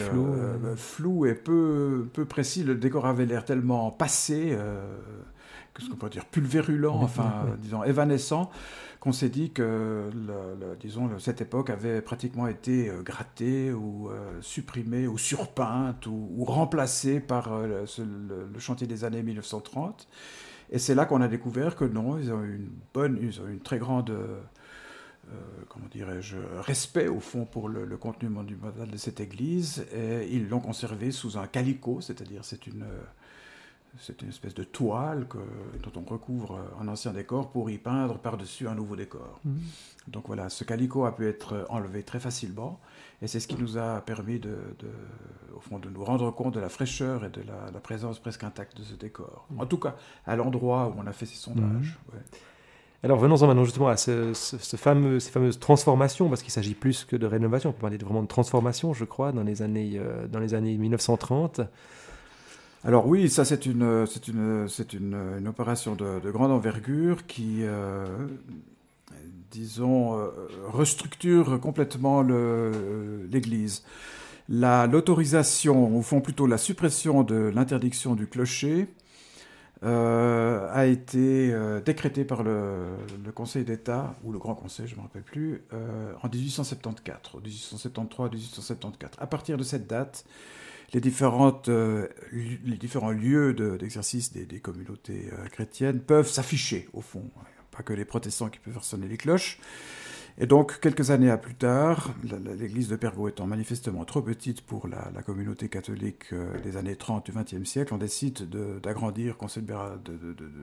[0.76, 2.64] flous et peu, peu précis.
[2.64, 4.56] Le décor avait l'air tellement passé,
[5.74, 8.50] qu'est-ce qu'on pourrait dire, pulvérulent, enfin, disons, évanescent
[9.02, 10.10] qu'on s'est dit que,
[10.78, 17.18] disons, cette époque avait pratiquement été euh, grattée ou euh, supprimée ou surpeinte ou, remplacée
[17.18, 20.06] par euh, le, chantier des années 1930.
[20.72, 23.61] Et c'est là qu'on a découvert que non, ils ont une bonne, ils ont une
[23.61, 24.12] très grande,
[25.68, 29.87] comment dirais-je, respect au fond pour le, le contenu monumental de cette église.
[29.94, 32.87] Et ils l'ont conservé sous un calico, c'est-à-dire c'est une
[33.98, 35.38] c'est une espèce de toile que,
[35.83, 39.40] dont on recouvre un ancien décor pour y peindre par-dessus un nouveau décor.
[39.44, 39.61] Mhm.
[40.09, 42.81] Donc voilà, ce calico a pu être enlevé très facilement
[43.20, 44.57] et c'est ce qui nous a permis de,
[45.55, 48.76] au fond, de nous rendre compte de la fraîcheur et de la, présence presque intacte
[48.78, 49.46] de ce décor.
[49.50, 49.61] Mhm.
[49.61, 49.94] En tout cas,
[50.26, 51.98] à l'endroit où on a fait ces sondages.
[52.12, 52.20] Mhm.
[53.05, 54.33] Alors venons-en maintenant justement à ce,
[54.76, 58.22] fameux, ces fameuses transformations, parce qu'il s'agit plus que de rénovation, on peut parler vraiment
[58.22, 61.62] de transformation, je crois, dans les années, euh, dans les années 1930.
[62.84, 68.06] Alors oui, ça c'est une, c'est une, opération de, de, grande envergure qui, euh,
[69.52, 70.30] disons, euh,
[70.66, 72.22] restructure complètement
[73.30, 73.84] l'Église.
[74.48, 78.88] La, l'autorisation, au fond plutôt la suppression de l'interdiction du clocher,
[79.84, 84.98] euh, a été décrétée par le, le, Conseil d'État, ou le Grand Conseil, je ne
[84.98, 85.62] me rappelle plus,
[86.20, 88.94] en 1874, 1873-1874.
[89.18, 90.24] À partir de cette date,
[90.92, 97.24] les, différentes, euh, les différents lieux d'exercice des, communautés euh, chrétiennes peuvent s'afficher, au fond.
[97.70, 99.59] Pas que les protestants qui peuvent faire sonner les cloches.
[100.38, 102.14] Et donc, quelques années plus tard,
[102.59, 107.26] l'église de Pergaux étant manifestement trop petite pour la, communauté catholique euh, des années 30
[107.26, 108.48] du XXe siècle, on décide
[108.83, 109.37] d'agrandir,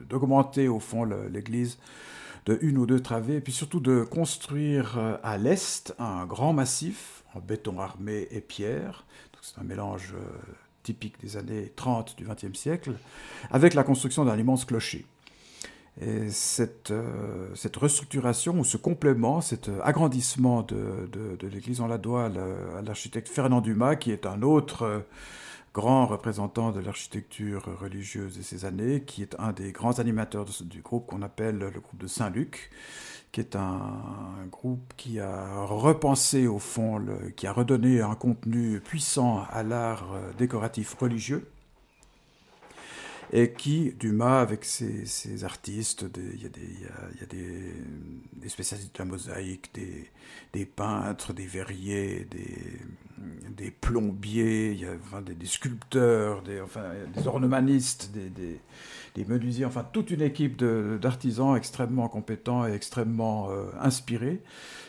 [0.08, 1.78] d'augmenter au fond l'église
[2.46, 7.22] de une ou deux travées, et puis surtout de construire à l'est un grand massif
[7.34, 9.04] en béton armé et pierre,
[9.50, 12.92] c'est un mélange euh, typique des années 30 du XXe siècle,
[13.50, 15.04] avec la construction d'un immense clocher.
[16.00, 22.82] Et cette, euh, restructuration ou ce complément, cet agrandissement de, l'église, on la doit à
[22.82, 25.00] l'architecte Fernand Dumas, qui est un autre euh,
[25.74, 30.80] grand représentant de l'architecture religieuse de ces années, qui est un des grands animateurs du
[30.80, 32.70] groupe qu'on appelle le groupe de Saint-Luc,
[33.32, 37.04] qui est un, groupe qui a repensé au fond,
[37.36, 41.48] qui a redonné un contenu puissant à l'art euh, décoratif religieux
[43.32, 49.70] et qui, Dumas, avec ses, artistes, il y a, des, spécialistes de la mosaïque,
[50.52, 58.60] des, peintres, des verriers, des, plombiers, y a des, sculpteurs, des, enfin, des des,
[59.14, 64.42] des, menuisiers, enfin toute une équipe d'artisans extrêmement compétents et extrêmement euh, inspirés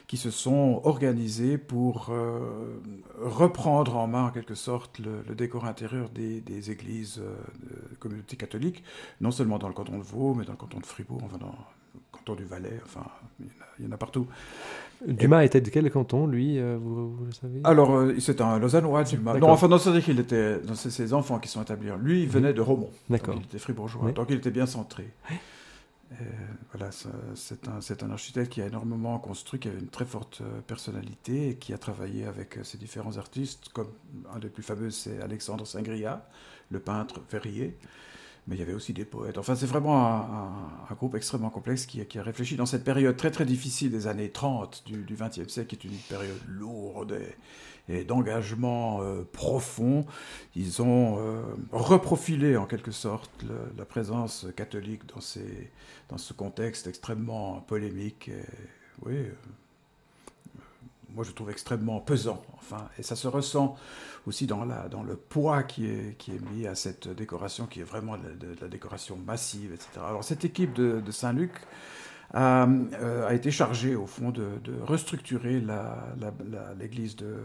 [0.08, 2.82] qui se sont organisés pour euh,
[3.18, 7.34] reprendre en main en quelque sorte le, décor intérieur des, églises euh,
[7.92, 8.84] de communauté catholique,
[9.22, 11.56] non seulement dans le canton de Vaud, mais dans le canton de Fribourg, enfin dans
[11.94, 13.06] le canton du Valais, enfin
[13.80, 14.28] il y en a partout.
[15.08, 17.62] Dumas était de quel canton, lui, euh, vous, le savez?
[17.64, 19.38] Alors, euh, c'est un Lausannois, Dumas.
[19.38, 21.90] Non, enfin, c'est-à-dire qu'il était, dans ses, enfants qui sont établis.
[22.00, 22.56] Lui, il venait mhm.
[22.56, 22.90] de Romont.
[23.10, 23.36] D'accord.
[23.38, 25.08] Il était fribourgeois, donc il était bien centré.
[26.72, 26.92] voilà,
[27.36, 31.50] c'est un, un, architecte qui a énormément construit, qui avait une très forte euh, personnalité
[31.50, 33.90] et qui a travaillé avec ses différents artistes, comme
[34.36, 36.28] un des plus fameux, c'est Alexandre Singria,
[36.70, 37.78] le peintre verrier
[38.48, 39.38] mais il y avait aussi des poètes.
[39.38, 43.46] Enfin, c'est vraiment un, groupe extrêmement complexe qui, a réfléchi dans cette période très très
[43.46, 47.20] difficile des années 30 du XXe siècle, qui est une période lourde
[47.88, 50.06] et, d'engagement euh, profond.
[50.56, 53.32] Ils ont euh, reprofilé en quelque sorte
[53.78, 55.72] la présence catholique dans, ces,
[56.10, 58.30] dans ce contexte extrêmement polémique.
[59.04, 59.16] Oui,
[61.16, 62.42] moi je trouve extrêmement pesant.
[62.58, 63.76] Enfin, et ça se ressent
[64.28, 67.82] aussi dans, la, dans le poids qui est, qui est mis à cette décoration, qui
[67.82, 69.90] est vraiment de, la décoration massive, etc.
[70.08, 71.52] Alors cette équipe de, Saint-Luc
[72.34, 75.62] a, euh, a, été chargée au fond de, restructurer
[76.80, 77.38] l'église de,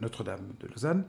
[0.00, 1.04] Notre-Dame de Lausanne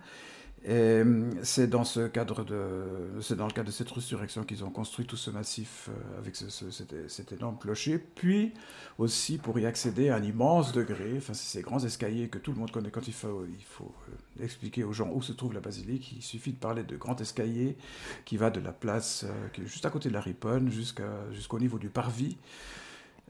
[0.66, 4.66] et euh, c'est dans ce cadre de, c'est dans le cadre de cette resurrection qu'ils
[4.66, 8.52] ont construit tout ce massif euh, avec cet, énorme clocher, puis
[8.98, 12.58] aussi pour y accéder à un immense degré, enfin ces grands escaliers que tout le
[12.60, 16.22] monde connaît quand il faut, euh, expliquer aux gens où se trouve la basilique, il
[16.22, 17.78] suffit de parler de grand escalier
[18.26, 21.78] qui va de la place qui est juste à côté de la Riponne jusqu'au niveau
[21.78, 22.38] du parvis.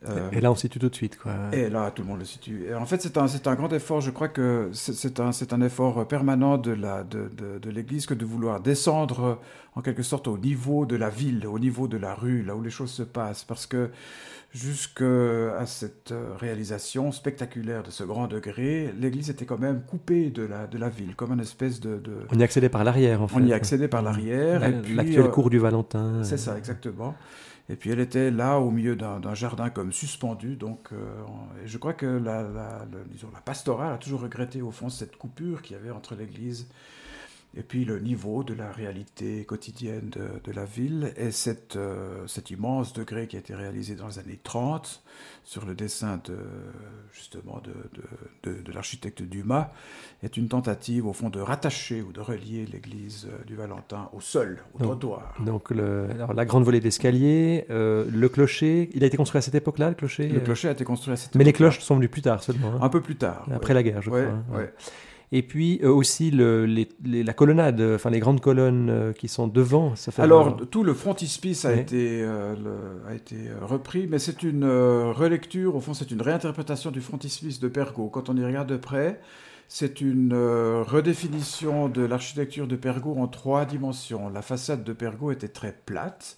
[0.07, 1.33] Euh, et là, on situe tout de suite, quoi.
[1.51, 2.65] Et là, tout le monde le situe.
[2.69, 3.99] Et en fait, c'est un, un grand effort.
[3.99, 8.25] Je crois que c'est un, un effort permanent de l'Église de, de, de que de
[8.25, 9.39] vouloir descendre,
[9.75, 12.61] en quelque sorte, au niveau de la ville, au niveau de la rue, là où
[12.61, 13.43] les choses se passent.
[13.43, 13.89] Parce que
[14.51, 20.65] jusqu'à cette réalisation spectaculaire de ce grand degré, l'Église était quand même coupée de la,
[20.65, 22.01] de la ville, comme une espèce de...
[22.33, 23.35] On y accédait par l'arrière, en fait.
[23.35, 24.61] On y accédait par l'arrière.
[24.95, 26.23] L'actuelle euh, cour du Valentin.
[26.23, 27.15] C'est ça, exactement.
[27.69, 30.55] Et puis elle était là au milieu d'un jardin comme suspendu.
[30.55, 31.23] Donc euh,
[31.65, 35.61] je crois que la, la, disons, la pastorale a toujours regretté au fond cette coupure
[35.61, 36.67] qu'il y avait entre l'église
[37.57, 42.51] et puis le niveau de la réalité quotidienne de, la ville, et cette, euh, cet
[42.51, 45.03] immense degré qui a été réalisé dans les années 30
[45.43, 46.37] sur le dessin de,
[47.11, 49.71] justement de, de, de l'architecte Dumas,
[50.21, 54.59] est une tentative au fond de rattacher ou de relier l'église du Valentin au sol,
[54.75, 55.33] au trottoir.
[55.39, 59.41] Donc le, alors, la grande volée d'escalier, euh, le clocher, il a été construit à
[59.41, 60.27] cette époque-là, le clocher?
[60.27, 62.43] Le clocher a été construit à cette époque Mais les cloches sont venues plus tard
[62.43, 62.73] seulement.
[62.75, 62.79] Hein.
[62.81, 63.47] Un peu plus tard.
[63.51, 64.21] Après la guerre, je crois.
[64.21, 64.43] Hein.
[64.51, 64.71] Ouais
[65.31, 69.47] et puis euh, aussi le, les, la colonnade, enfin les grandes colonnes euh, qui sont
[69.47, 69.95] devant.
[69.95, 72.55] Ça fait Alors tout le frontispice a, été, euh,
[73.07, 77.67] a été repris, mais c'est une relecture, au fond c'est une réinterprétation du frontispice de
[77.67, 78.09] Pergaud.
[78.09, 79.19] Quand on y regarde de près,
[79.67, 84.29] c'est une redéfinition de l'architecture de Pergaud en trois dimensions.
[84.29, 86.37] La façade de Pergaud était très plate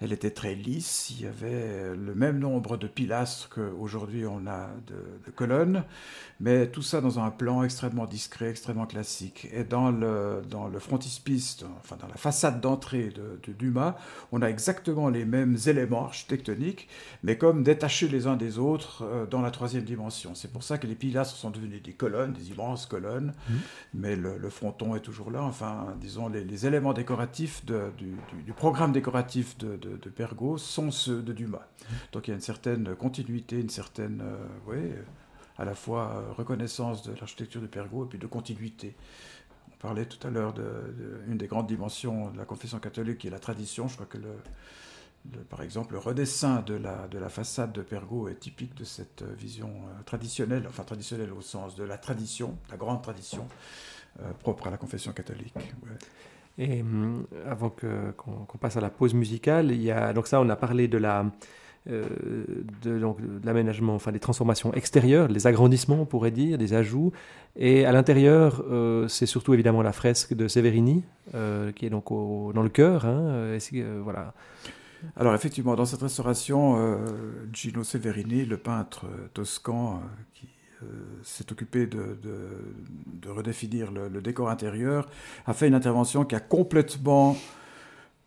[0.00, 4.68] elle était très lisse, il y avait le même nombre de pilastres qu'aujourd'hui on a
[4.86, 5.84] de, colonnes,
[6.40, 9.48] mais tout ça dans un plan extrêmement discret, extrêmement classique.
[9.52, 13.96] Et dans le, dans le frontispice, enfin dans la façade d'entrée de, Dumas,
[14.32, 16.88] on a exactement les mêmes éléments architectoniques,
[17.22, 20.34] mais comme détachés les uns des autres euh, dans la troisième dimension.
[20.34, 23.54] C'est pour ça que les pilastres sont devenus des colonnes, des immenses colonnes, mmh.
[23.94, 25.42] mais le, fronton est toujours là.
[25.42, 27.74] Enfin, disons, les, éléments décoratifs du,
[28.44, 31.66] du, programme décoratif de, de, Pergaud sont ceux de Dumas.
[32.12, 35.02] Donc il y a une certaine continuité, une certaine, euh,
[35.58, 38.94] à la fois euh, reconnaissance de l'architecture de Pergaud et puis de continuité.
[39.72, 43.26] On parlait tout à l'heure d'une de, des grandes dimensions de la confession catholique qui
[43.26, 43.86] est la tradition.
[43.88, 48.28] Je crois que le, par exemple, le redessin de la, de la façade de Pergaud
[48.28, 49.70] est typique de cette euh, vision
[50.06, 53.46] traditionnelle, enfin traditionnelle au sens de la tradition, la grande tradition
[54.38, 55.52] propre à la confession catholique.
[56.58, 60.48] Et hum, avant qu'on passe à la pause musicale, il y a, donc ça, on
[60.48, 61.26] a parlé de la,
[61.90, 62.02] euh,
[62.82, 62.98] de,
[63.44, 67.12] l'aménagement, enfin des transformations extérieures, les agrandissements, on pourrait dire, des ajouts.
[67.56, 71.02] Et à l'intérieur, euh, c'est surtout évidemment la fresque de Severini,
[71.34, 73.04] euh, qui est donc dans le cœur.
[73.04, 73.58] Hein,
[74.02, 74.32] voilà.
[75.16, 76.98] Alors effectivement, dans cette restauration,
[77.52, 80.00] Gino Severini, le peintre toscan
[80.32, 80.53] qui euh,
[81.22, 82.18] s'est occupé de,
[83.26, 85.08] redéfinir le, décor intérieur,
[85.46, 87.36] a fait une intervention qui a complètement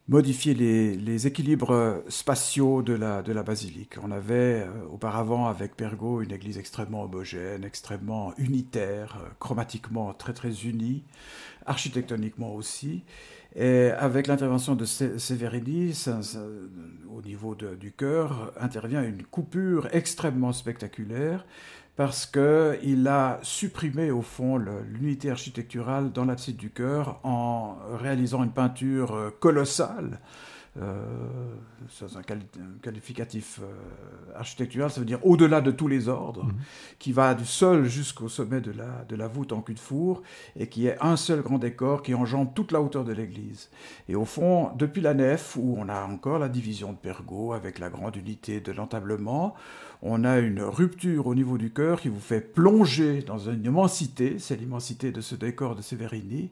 [0.08, 3.96] modifié les, équilibres spatiaux de la, basilique.
[4.02, 10.34] On avait euh, auparavant avec Pergaud une église extrêmement homogène, extrêmement unitaire, euh, chromatiquement très
[10.34, 11.04] très unie,
[11.65, 13.04] architectoniquement aussi.
[13.56, 15.93] Et avec l'intervention de Severini,
[17.10, 21.43] au niveau du cœur, intervient une coupure extrêmement spectaculaire
[21.98, 28.52] parce qu'il a supprimé au fond l'unité architecturale dans l'abside du chœur en réalisant une
[28.52, 30.20] peinture euh, colossale.
[30.82, 31.04] Euh,
[31.90, 32.22] c'est un,
[32.82, 36.56] qualificatif euh, architectural, ça veut dire au-delà de tous les ordres, mhm.
[37.00, 40.22] qui va du sol jusqu'au sommet de la, de la voûte en cul de four,
[40.56, 43.70] et qui est un seul grand décor qui enjambe toute la hauteur de l'église.
[44.08, 47.80] Et au fond, depuis la nef, où on a encore la division de Pergaud avec
[47.80, 49.56] la grande unité de l'entablement,
[50.02, 54.38] on a une rupture au niveau du cœur qui vous fait plonger dans une immensité,
[54.38, 56.52] c'est l'immensité de ce décor de Severini,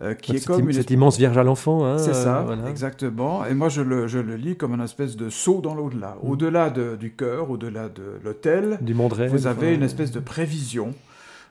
[0.00, 1.84] euh, qui est comme une cette immense Vierge à l'enfant.
[1.84, 3.44] Hein, c'est ça, euh, exactement.
[3.44, 6.16] Et moi, je le, je le, lis comme un espèce de saut dans l'au-delà.
[6.22, 6.30] Mm.
[6.30, 8.78] Au-delà du cœur, au-delà de l'autel,
[9.30, 10.94] vous avez une espèce de prévision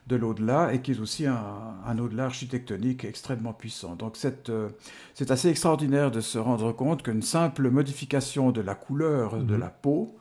[0.07, 1.37] de l'au-delà et qui est aussi un,
[1.85, 3.95] un au-delà architectonique extrêmement puissant.
[3.95, 4.15] Donc
[4.49, 4.69] euh,
[5.13, 9.59] c'est assez extraordinaire de se rendre compte qu'une simple modification de la couleur de mm.
[9.59, 10.15] la peau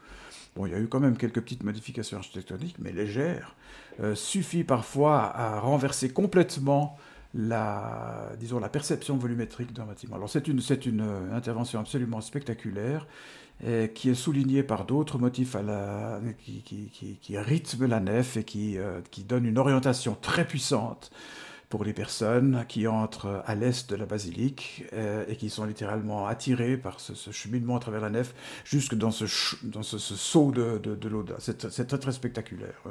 [0.56, 3.54] Bon, il y a eu quand même quelques petites modifications architectoniques, mais légères,
[4.00, 6.96] euh, suffit parfois à renverser complètement
[7.37, 10.16] la, disons, la perception volumétrique d'un bâtiment.
[10.16, 13.07] Alors c'est une, c'est une euh, intervention absolument spectaculaire
[13.64, 18.44] et qui est soulignée par d'autres motifs à qui, qui, qui, rythment la nef et
[18.44, 21.11] qui, euh, qui donnent une orientation très puissante
[21.68, 26.27] pour les personnes qui entrent à l'est de la basilique euh, et qui sont littéralement
[26.27, 29.25] attirées par ce, cheminement à travers la nef jusque dans ce,
[29.64, 32.83] dans ce, saut de, de, C'est très, très spectaculaire.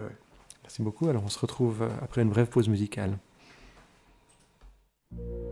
[0.64, 1.08] Merci beaucoup.
[1.10, 3.18] Alors on se retrouve après une brève pause musicale.
[5.18, 5.45] thank you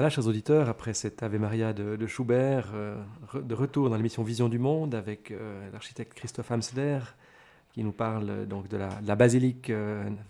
[0.00, 2.96] Voilà, chers auditeurs, après cet Ave Maria de, Schubert, euh,
[3.34, 7.00] de retour dans l'émission Vision du Monde avec euh, l'architecte Christophe Hamsler,
[7.74, 9.70] qui nous parle euh, donc de la, basilique,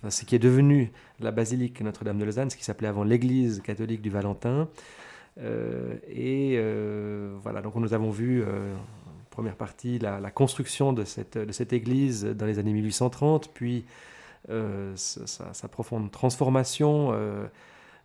[0.08, 0.90] ce qui est devenu
[1.20, 4.66] la basilique Notre-Dame de Lausanne, ce qui s'appelait avant l'église catholique du Valentin.
[5.38, 6.60] et
[7.40, 8.42] voilà, donc nous avons vu,
[9.30, 13.84] première partie, la, construction de cette, église dans les années 1830, puis
[14.48, 17.14] sa, profonde transformation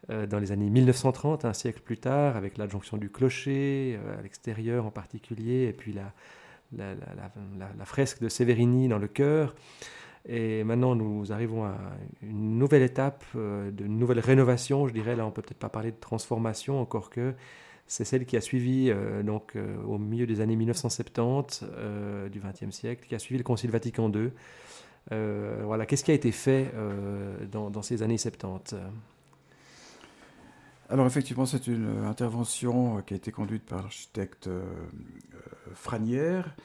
[0.10, 4.86] dans les années 1930, un siècle plus tard, avec l'adjonction du clocher euh, à l'extérieur
[4.86, 6.14] en particulier, et puis la,
[7.86, 9.56] fresque de Severini dans le chœur.
[10.28, 11.76] Et maintenant, nous arrivons à
[12.24, 15.16] une nouvelle étape, euh, de nouvelle rénovation, je dirais.
[15.16, 17.34] Là, on peut peut-être pas parler de transformation, encore que
[17.88, 18.91] c'est celle qui a suivi,
[19.24, 19.56] donc,
[19.88, 21.64] au milieu des années 1970
[22.32, 24.32] du XXe siècle, qui a suivi le Concile Vatican II.
[25.12, 26.72] voilà, qu'est-ce qui a été fait
[27.51, 28.76] dans, ces années 70
[30.89, 34.63] alors effectivement, c'est une euh, intervention euh, qui a été conduite par l'architecte euh,
[35.73, 36.55] Franière,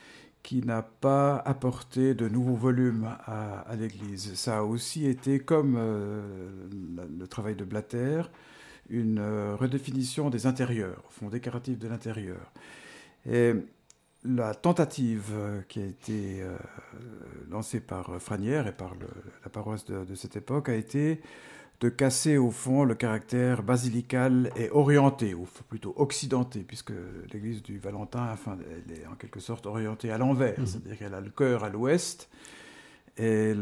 [0.43, 4.35] qui n'a pas apporté de nouveaux volumes à, l'Église.
[4.35, 8.23] Ça a aussi été, comme le travail de Blatter,
[8.89, 12.53] une redéfinition des intérieurs, au fond décoratif de l'intérieur.
[13.27, 13.53] Et
[14.25, 15.35] la tentative
[15.69, 16.43] qui a été
[17.51, 18.95] lancée par Franière et par
[19.45, 21.21] la paroisse de, de, cette époque a été
[21.81, 26.93] de casser au fond le caractère basilical et orienté, ou plutôt occidenté, puisque
[27.33, 30.67] l'église du Valentin, enfin, elle est en quelque sorte orientée à l'envers, mhm.
[30.67, 32.29] c'est-à-dire qu'elle a le cœur à l'ouest
[33.17, 33.55] et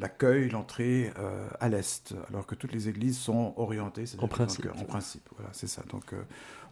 [0.00, 4.66] l'accueil, l'entrée euh, à l'est, alors que toutes les églises sont orientées, en principe.
[4.76, 5.82] en principe, voilà, c'est ça.
[5.90, 6.22] Donc, euh,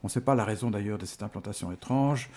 [0.03, 2.31] on ne sait pas la raison d'ailleurs de cette implantation étrange.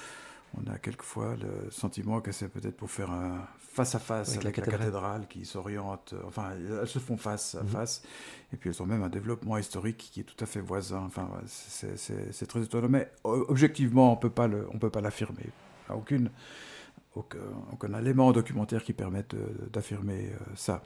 [0.55, 5.27] On a quelquefois le sentiment que c'est peut-être pour faire un face-à-face avec, la, cathédrale.
[5.27, 7.69] qui s'oriente, enfin, elles se font face à mhm.
[7.69, 8.03] face,
[8.53, 11.03] et puis elles ont même un développement historique qui est tout à fait voisin.
[11.07, 15.49] Enfin, c'est très étonnant, mais objectivement, on ne peut pas l'affirmer.
[15.89, 16.29] Aucune
[17.15, 19.35] aucun, élément documentaire qui permette
[19.71, 20.83] d'affirmer euh, ça.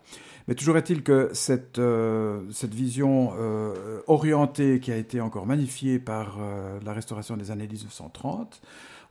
[0.48, 6.00] Mais toujours est-il que cette, euh, cette vision euh, orientée qui a été encore magnifiée
[6.00, 6.38] par
[6.84, 8.62] la restauration des années 1930,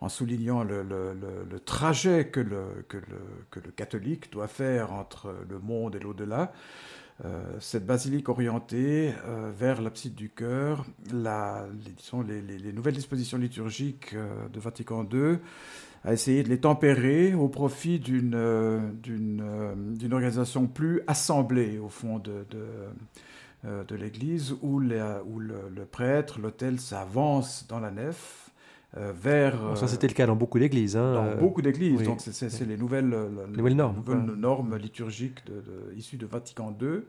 [0.01, 2.99] en soulignant le, le, trajet que le, que,
[3.51, 6.53] que le, catholique doit faire entre le monde et l'au-delà,
[7.61, 9.15] cette basilique orientée
[9.59, 15.39] vers l'abside du cœur, les, les, les, nouvelles dispositions liturgiques de Vatican II,
[16.07, 18.79] à essayer de les tempérer au profit d'une euh,
[19.09, 22.47] euh, organisation plus assemblée au fond de,
[23.65, 28.46] euh, l'Église où, où le, prêtre, l'autel s'avance dans la nef
[28.97, 29.77] vers...
[29.77, 30.97] Ça c'était le cas dans beaucoup d'églises.
[30.97, 33.15] Hein, dans beaucoup d'églises, donc c'est les nouvelles,
[33.55, 37.03] nouvelles normes, nouvelles normes liturgiques de, issues de Vatican II.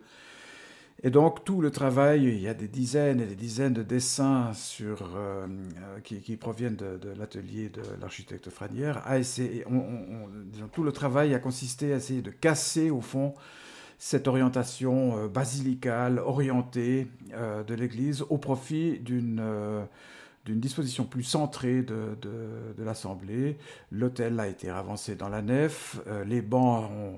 [1.03, 4.51] Et donc tout le travail, il y a des dizaines et des dizaines de dessins
[4.53, 9.63] sur, euh, euh, qui, proviennent de, l'atelier de l'architecte Franière, a essayé,
[10.73, 13.35] tout le travail a consisté à essayer de casser au fond
[13.99, 19.39] cette orientation euh, basilicale, orientée de l'Église au profit d'une
[20.47, 23.57] d'une disposition plus centrée de, de, l'Assemblée.
[23.91, 27.15] L'autel a été avancé dans la nef, les bancs ont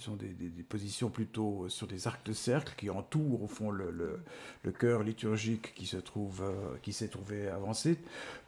[0.00, 0.34] sont des,
[0.68, 4.20] positions plutôt sur des arcs de cercle qui entourent au fond le,
[4.62, 7.98] le, cœur liturgique qui se trouve, euh, qui s'est trouvé avancé,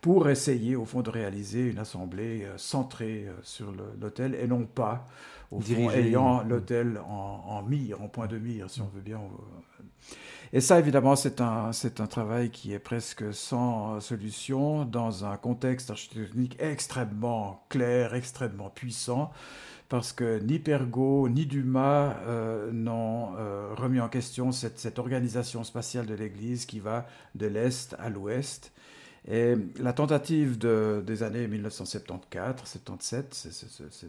[0.01, 4.65] pour essayer au fond de réaliser une assemblée euh, centrée euh, sur l'autel et non
[4.65, 5.07] pas
[5.51, 9.21] au fond ayant l'autel en, en, mire, en point de mire, si on veut bien.
[10.55, 15.37] Et ça, évidemment, c'est un, c'est un travail qui est presque sans solution dans un
[15.37, 19.33] contexte architectonique extrêmement clair, extrêmement puissant
[19.93, 26.07] parce que ni Pergaud ni Dumas euh, n'ont euh, remis en question cette, organisation spatiale
[26.07, 28.73] de l'Église qui va de l'Est à l'Ouest.
[29.29, 33.35] Et la tentative des années 1974, 77,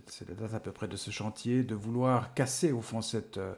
[0.08, 3.38] c'est la date à peu près de ce chantier, de vouloir casser au fond cette,
[3.38, 3.54] euh,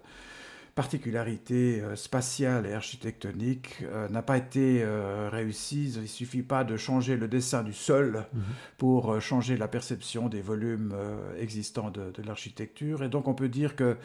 [0.76, 5.94] particularité euh, spatiale et architectonique euh, n'a pas été euh, réussie.
[5.96, 8.42] Il ne suffit pas de changer le dessin du sol mhm.
[8.78, 10.94] pour changer la perception des volumes
[11.40, 13.04] existants de, l'architecture.
[13.04, 13.96] Et donc on peut dire que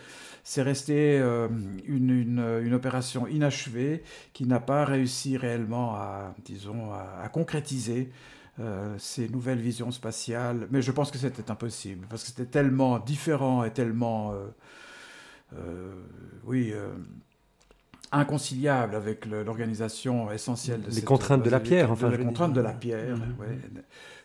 [0.44, 1.18] c'est resté
[1.86, 4.02] une, une, opération inachevée
[4.32, 8.10] qui n'a pas réussi réellement à, disons, à, concrétiser
[8.98, 10.68] ces nouvelles visions spatiales.
[10.70, 14.46] Mais je pense que c'était impossible, parce que c'était tellement différent et tellement euh,
[16.44, 16.88] oui, euh,
[18.12, 22.72] inconciliable avec l'organisation essentielle de les contraintes de la pierre, enfin, les contraintes de la
[22.72, 23.82] pierre, mhm.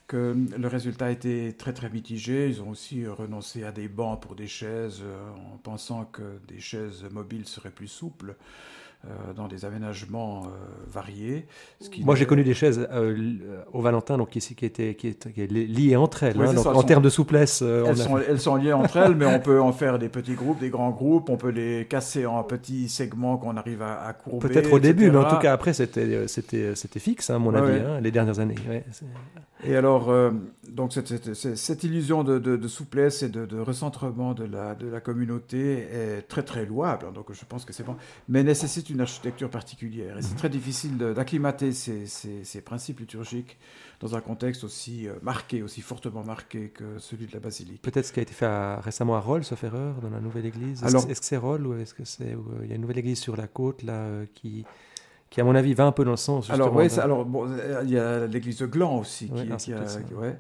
[0.08, 2.50] que le résultat a été très très mitigé.
[2.50, 6.60] Ils ont aussi renoncé à des bancs pour des chaises euh, en pensant que des
[6.60, 8.36] chaises mobiles seraient plus souples.
[9.08, 10.50] Euh, dans des aménagements euh,
[10.92, 11.46] variés.
[12.00, 13.38] Moi, j'ai connu des chaises euh,
[13.72, 16.42] au Valentin, donc ici qui étaient, qui étaient liées entre elles.
[16.42, 19.62] Hein, en termes de souplesse, elles, sont, elles, sont, liées entre elles, mais on peut
[19.62, 21.30] en faire des petits groupes, des grands groupes.
[21.30, 24.48] On peut les casser en petits segments qu'on arrive à, à courber.
[24.48, 27.54] Peut-être au début, mais en tout cas après, c'était c'était c'était fixe, hein, à mon
[27.54, 28.56] avis, hein, les dernières années.
[29.64, 30.12] et alors,
[30.68, 35.00] donc cette, cette, illusion de, de, souplesse et de, de, recentrement de la, de la
[35.00, 37.14] communauté est très très louable.
[37.14, 37.96] donc je pense que c'est bon,
[38.28, 40.18] mais nécessite une une architecture particulière.
[40.18, 43.58] Et c'est très difficile d'acclimater ces, ces, principes liturgiques
[44.00, 47.82] dans un contexte aussi euh, marqué, aussi fortement marqué que celui de la basilique.
[47.82, 50.84] Peut-être ce qui a été fait récemment à Rolles, sauf erreur, dans la nouvelle église.
[50.84, 53.00] Est-ce est que c'est Rolles ou est-ce que c'est euh, il y a une nouvelle
[53.00, 54.66] église sur la côte là euh, qui
[55.30, 56.50] qui à mon avis va un peu dans le sens.
[56.50, 57.48] Alors oui, alors bon,
[57.84, 59.80] il y a l'église de Gland aussi qui, qui a,
[60.16, 60.40] ouais.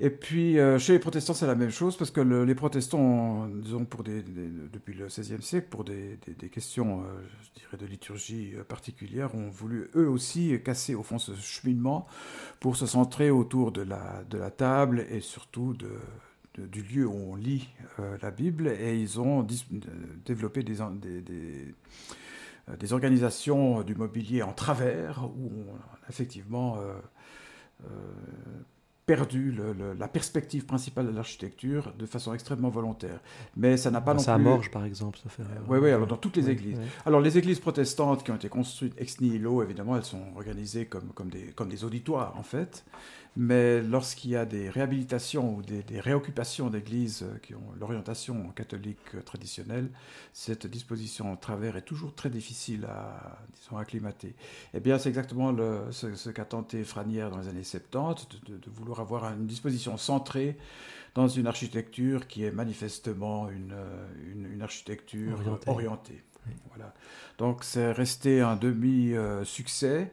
[0.00, 3.84] Et puis, euh, chez les protestants, c'est la même chose, parce que les protestants, disons,
[3.84, 6.20] pour des, depuis le XVIe siècle, pour des,
[6.52, 7.04] questions, euh,
[7.42, 12.06] je dirais, de liturgie euh, particulière, ont voulu eux aussi casser, au fond, ce cheminement
[12.60, 15.90] pour se centrer autour de la, de la table et surtout de,
[16.64, 17.68] du lieu où on lit
[18.22, 18.68] la Bible.
[18.68, 19.44] Et ils ont
[20.24, 21.74] développé des, des,
[22.78, 26.78] des, organisations du mobilier en travers, où on, effectivement
[29.08, 29.56] perdu
[29.98, 33.20] la perspective principale de l'architecture de façon extrêmement volontaire.
[33.56, 34.46] Mais ça n'a pas non ça plus...
[34.46, 35.44] à Morges, par exemple, ça fait...
[35.66, 36.78] Oui, oui, alors dans toutes les églises.
[37.06, 41.08] Alors les églises protestantes qui ont été construites ex nihilo, évidemment, elles sont organisées comme,
[41.14, 42.84] comme, des, comme des auditoires, en fait.
[43.36, 49.90] Mais lorsqu'il y a des réhabilitations ou des, réoccupations d'églises qui ont l'orientation catholique traditionnelle,
[50.32, 54.34] cette disposition en travers est toujours très difficile à, disons, acclimater.
[54.74, 59.00] Eh bien, c'est exactement le, ce, qu'a tenté Franière dans les années 70, de, vouloir
[59.00, 60.56] avoir une disposition centrée
[61.14, 63.74] dans une architecture qui est manifestement une,
[64.52, 66.22] une, architecture orientée.
[66.70, 66.94] Voilà.
[67.38, 70.10] Donc c'est resté un demi-succès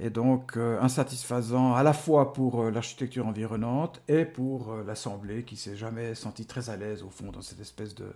[0.00, 5.44] et donc euh, insatisfaisant à la fois pour euh, l'architecture environnante et pour euh, l'Assemblée
[5.44, 8.06] qui s'est jamais sentie très à l'aise au fond dans cette espèce de,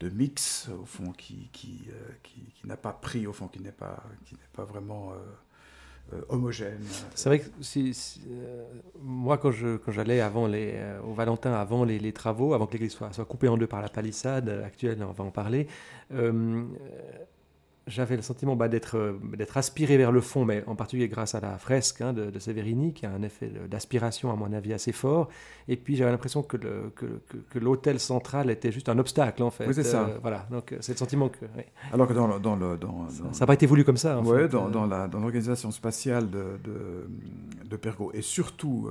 [0.00, 1.88] de mix au fond qui, qui,
[2.22, 5.12] qui, n'a pas pris au fond qui n'est pas, qui n'est pas vraiment
[6.28, 6.84] homogène.
[7.14, 7.46] C'est vrai que
[9.00, 10.74] moi quand, je, quand j'allais avant les,
[11.06, 13.80] au Valentin avant les, les travaux, avant que l'église soit, soit, coupée en deux par
[13.80, 15.66] la palissade actuelle, on va en parler,
[17.88, 21.34] j'avais le sentiment bah, d'être, euh, d'être aspiré vers le fond, mais en particulier grâce
[21.34, 24.92] à la fresque hein, de, Severini, qui a un effet d'aspiration, à mon avis, assez
[24.92, 25.28] fort.
[25.66, 29.66] Et puis j'avais l'impression que, le, que, l'hôtel central était juste un obstacle, en fait.
[29.66, 30.02] Oui, c'est ça.
[30.02, 31.44] Euh, voilà, donc euh, c'est le sentiment que.
[31.92, 32.38] Alors que dans le.
[32.38, 34.20] Dans le dans, ça n'a pas été voulu comme ça.
[34.20, 38.90] Oui, dans, dans, la, dans l'organisation spatiale de, de, de Pergaud, et surtout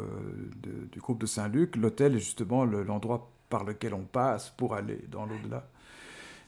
[0.92, 5.26] du groupe de Saint-Luc, l'hôtel est justement l'endroit par lequel on passe pour aller dans
[5.26, 5.68] l'au-delà.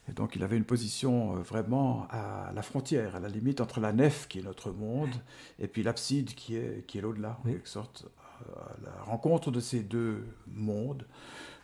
[0.10, 3.80] Et donc il avait une position euh, vraiment à la frontière, à la limite entre
[3.80, 5.14] la nef, qui est notre monde,
[5.60, 8.05] et puis l'abside, qui est, qui est l'au-delà, en quelque sorte.
[8.47, 11.05] Euh, à la rencontre de ces deux mondes,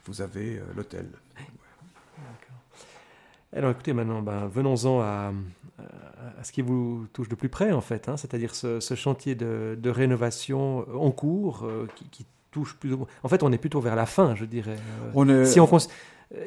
[0.05, 1.07] vous avez euh, l'hôtel.
[3.53, 5.31] Alors écoutez, maintenant, ben, venons-en à,
[6.37, 9.77] à, ce qui vous touche de plus près, en fait, hein, c'est-à-dire ce, chantier de,
[9.81, 11.65] de, rénovation en cours
[12.11, 13.07] qui, touche plus ou moins...
[13.23, 14.77] En fait, on est plutôt vers la fin, je dirais.
[15.13, 15.45] On est...
[15.45, 15.67] Si on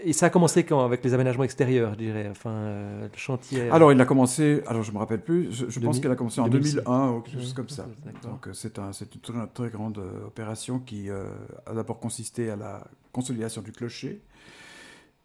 [0.05, 2.29] et ça a commencé quand Avec les aménagements extérieurs, je dirais.
[2.31, 3.63] Enfin, euh, le chantier.
[3.63, 4.63] Euh, alors, il a commencé.
[4.67, 5.53] Alors, je me rappelle plus.
[5.53, 7.87] Je, pense qu'il a commencé en 2001 ou quelque chose comme ça.
[8.23, 12.85] Donc, euh, c'est un, une très, très grande opération qui a d'abord consisté à la
[13.13, 14.21] consolidation du clocher.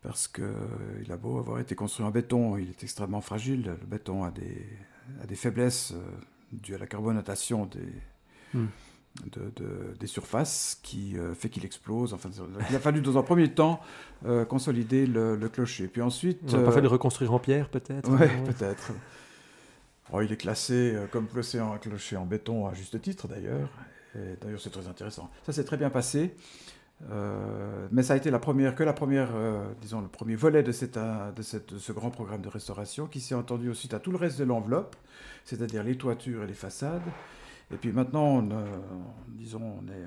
[0.02, 3.64] Parce qu'il a beau avoir été construit en béton, il est extrêmement fragile.
[3.82, 4.68] Le béton a des,
[5.22, 5.94] a des faiblesses
[6.52, 8.60] dues à la carbonatation des.
[8.60, 8.68] Hmm
[9.26, 12.14] de, des surfaces qui euh, fait qu'il explose.
[12.14, 12.30] Enfin,
[12.70, 13.80] il a fallu dans un premier temps
[14.26, 15.88] euh, consolider le, clocher.
[15.88, 18.10] Puis ensuite, on n'a pas fait de reconstruire en pierre peut-être.
[18.10, 18.92] Oui, peut-être.
[20.12, 23.70] Oh, il est classé euh, comme clocher en, clocher en béton à juste titre d'ailleurs.
[24.42, 25.32] D'ailleurs, c'est très intéressant.
[25.44, 26.36] Ça s'est très bien passé.
[27.92, 29.30] mais ça a été la première, que la première,
[29.82, 33.34] disons, le premier volet de, cette, de, cette, ce grand programme de restauration qui s'est
[33.34, 34.96] entendu ensuite à tout le reste de l'enveloppe,
[35.46, 37.02] c'est-à-dire les toitures et les façades.
[37.74, 38.66] Et puis maintenant, on, euh,
[39.30, 40.06] disons, on est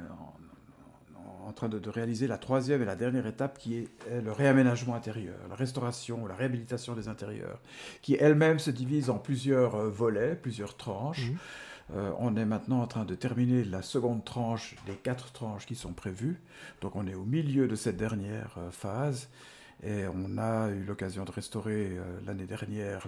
[1.45, 3.89] en, train de, réaliser la troisième et la dernière étape qui est,
[4.23, 7.61] le réaménagement intérieur, la restauration, la réhabilitation des intérieurs,
[8.03, 11.31] qui elle-même se divise en plusieurs euh, volets, plusieurs tranches.
[11.31, 11.37] Mmh.
[11.95, 15.77] Euh, on est maintenant en train de terminer la seconde tranche des quatre tranches qui
[15.77, 16.41] sont prévues.
[16.81, 19.29] Donc on est au milieu de cette dernière phase.
[19.83, 23.07] Et on a eu l'occasion de restaurer euh, l'année dernière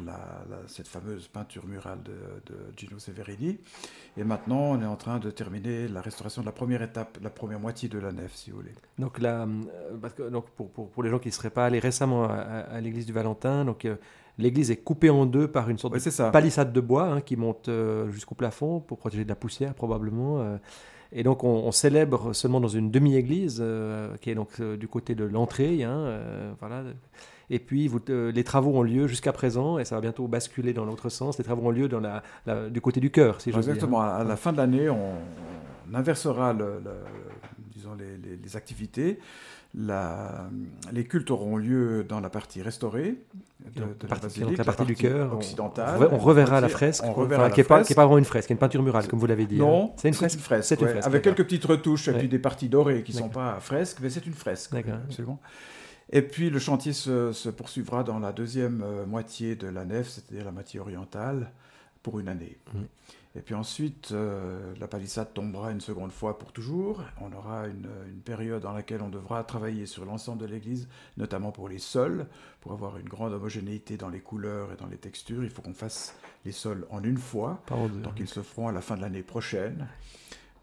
[0.66, 3.59] cette fameuse peinture murale de, Gino Severini.
[4.19, 7.31] Et maintenant, on est en train de terminer la restauration de la première étape, la
[7.31, 8.75] première moitié de la nef, si vous voulez.
[8.99, 12.81] Donc, là, euh, donc pour, pour, les gens qui ne seraient pas allés récemment à,
[12.81, 13.97] l'église du Valentin, donc euh,
[14.37, 17.71] l'église est coupée en deux par une sorte de palissade de bois hein, qui monte
[18.11, 20.59] jusqu'au plafond pour protéger de la poussière probablement.
[21.13, 25.15] Et donc on, célèbre seulement dans une demi-église, euh, qui est donc euh, du côté
[25.15, 25.83] de l'entrée.
[25.83, 26.83] Hein, euh, voilà.
[27.51, 31.09] Et puis les travaux ont lieu jusqu'à présent, et ça va bientôt basculer dans l'autre
[31.09, 31.39] sens.
[31.39, 31.89] Les travaux ont lieu
[32.71, 34.03] du côté du cœur, si Exactement.
[34.03, 35.15] À la fin de l'année, on,
[35.95, 36.55] inversera
[37.73, 39.19] disons les activités
[39.75, 40.49] la,
[40.93, 43.19] les cultes auront lieu dans la partie restaurée
[43.75, 46.09] de, la, partie, donc la, partie du cœur occidentale.
[46.11, 48.83] On, reverra la fresque, qui n'est pas, pas, vraiment une fresque, qui est une peinture
[48.83, 49.59] murale, comme vous l'avez dit.
[49.59, 49.95] Non, hein.
[49.97, 50.41] c'est une fresque.
[50.62, 53.29] C'est une fresque, avec quelques petites retouches, et puis des parties dorées qui ne sont
[53.29, 54.73] pas fresques, mais c'est une fresque.
[54.75, 55.39] Absolument.
[56.11, 60.47] Et puis le chantier se, poursuivra dans la deuxième euh, moitié de la nef, c'est-à-dire
[60.47, 61.51] la moitié orientale,
[62.03, 62.57] pour une année.
[62.73, 62.79] Mmh.
[63.39, 67.05] Et puis ensuite, euh, la palissade tombera une seconde fois pour toujours.
[67.20, 67.89] On aura une,
[68.24, 72.26] période dans laquelle on devra travailler sur l'ensemble de l'église, notamment pour les sols,
[72.61, 75.45] pour avoir une grande homogénéité dans les couleurs et dans les textures.
[75.45, 77.62] Il faut qu'on fasse les sols en une fois.
[78.03, 79.86] Donc ils se feront à la fin de l'année prochaine.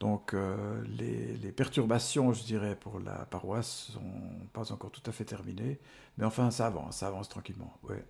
[0.02, 5.24] Donc euh, les, perturbations, je dirais, pour la paroisse sont pas encore tout à fait
[5.24, 5.80] terminées.
[6.18, 7.78] Mais enfin, ça avance, ça avance tranquillement.
[7.88, 8.04] Ouais.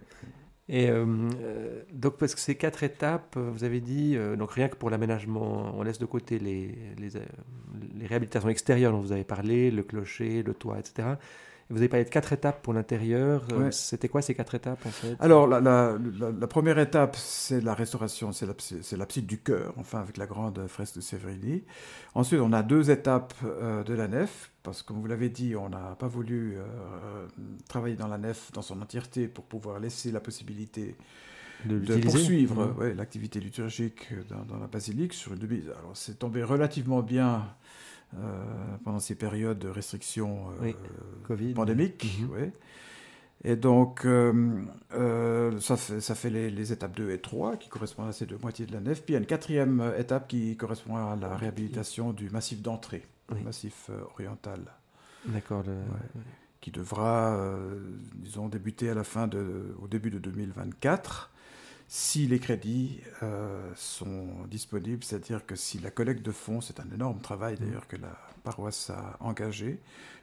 [0.68, 1.05] Et euh,
[1.41, 4.89] euh, donc, parce que ces quatre étapes, euh, vous avez dit, donc rien que pour
[4.89, 7.09] l'aménagement, on laisse de côté les, les,
[7.99, 11.09] les, réhabilitations extérieures dont vous avez parlé, le clocher, le toit, etc.
[11.70, 13.43] Vous avez parlé de quatre étapes pour l'intérieur.
[13.51, 15.16] Euh, c'était quoi ces quatre étapes en fait?
[15.20, 18.45] Alors la, la, la, première étape, c'est la restauration, c'est
[18.95, 21.63] l'abside du cœur, enfin avec la grande fresque de Sévrini.
[22.13, 25.55] Ensuite, on a deux étapes euh, de la nef, parce que comme vous l'avez dit,
[25.55, 27.28] on n'a pas voulu euh,
[27.68, 30.95] travailler dans la nef dans son entièreté pour pouvoir laisser la possibilité
[31.66, 32.91] de, poursuivre mmh.
[32.95, 35.61] l'activité liturgique dans, la basilique sur une demi.
[35.80, 37.41] Alors c'est tombé relativement bien euh,
[38.84, 42.20] pendant ces périodes de restrictions euh, pandémiques.
[42.22, 42.51] Mhm.
[43.43, 48.13] Et donc, euh, ça fait, ça fait les, étapes 2 et 3 qui correspondent à
[48.13, 49.03] ces deux moitiés de la nef.
[49.03, 53.03] Puis il y a une quatrième étape qui correspond à la réhabilitation du massif d'entrée,
[53.30, 54.61] le massif oriental.
[55.28, 55.63] D'accord.
[56.59, 57.39] Qui devra,
[58.16, 61.32] disons, débuter à la fin de, au début de 2024
[61.88, 66.90] si les crédits euh, sont disponibles, c'est-à-dire que si la collecte de fonds, c'est un
[66.94, 69.80] énorme travail d'ailleurs que la paroisse a engagé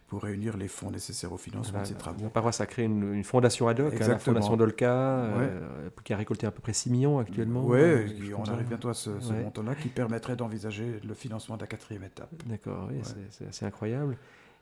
[0.08, 2.24] pour réunir les fonds nécessaires au financement de ces travaux.
[2.24, 6.18] La paroisse a créé une, fondation ad hoc, hein, la fondation Dolca, euh, qui a
[6.18, 7.64] récolté à peu près 6 millions actuellement.
[7.64, 8.06] Oui, euh,
[8.36, 12.28] on arrive bientôt à ce, montant-là qui permettrait d'envisager le financement de la quatrième étape.
[12.44, 13.00] D'accord, oui,
[13.30, 14.18] c'est assez incroyable.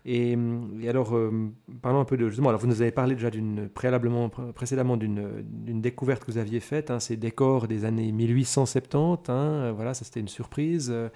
[0.06, 0.36] Et,
[0.88, 1.30] alors, euh,
[1.82, 2.48] parlons un peu de justement.
[2.48, 6.90] Alors, vous nous avez parlé déjà d'une préalablement précédemment d'une découverte que vous aviez faite,
[6.90, 9.28] hein, ces décors des années 1870.
[9.28, 10.88] Hein, euh, voilà, ça c'était une surprise.
[10.90, 11.08] Euh,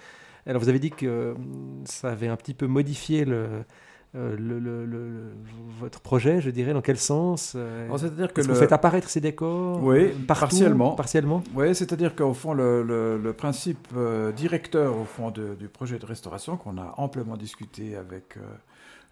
[0.46, 1.34] alors, vous avez dit que
[1.84, 3.64] ça avait un petit peu modifié le,
[4.16, 5.32] euh, le,
[5.80, 9.82] votre projet, je dirais, dans quel sens euh, C'est-à-dire que, vous faites apparaître ces décors
[9.82, 10.92] Oui, partiellement.
[10.92, 11.42] partiellement?
[11.52, 16.78] Oui, c'est-à-dire qu'au fond, le, principe euh, directeur au fond du projet de restauration qu'on
[16.78, 18.36] a amplement discuté avec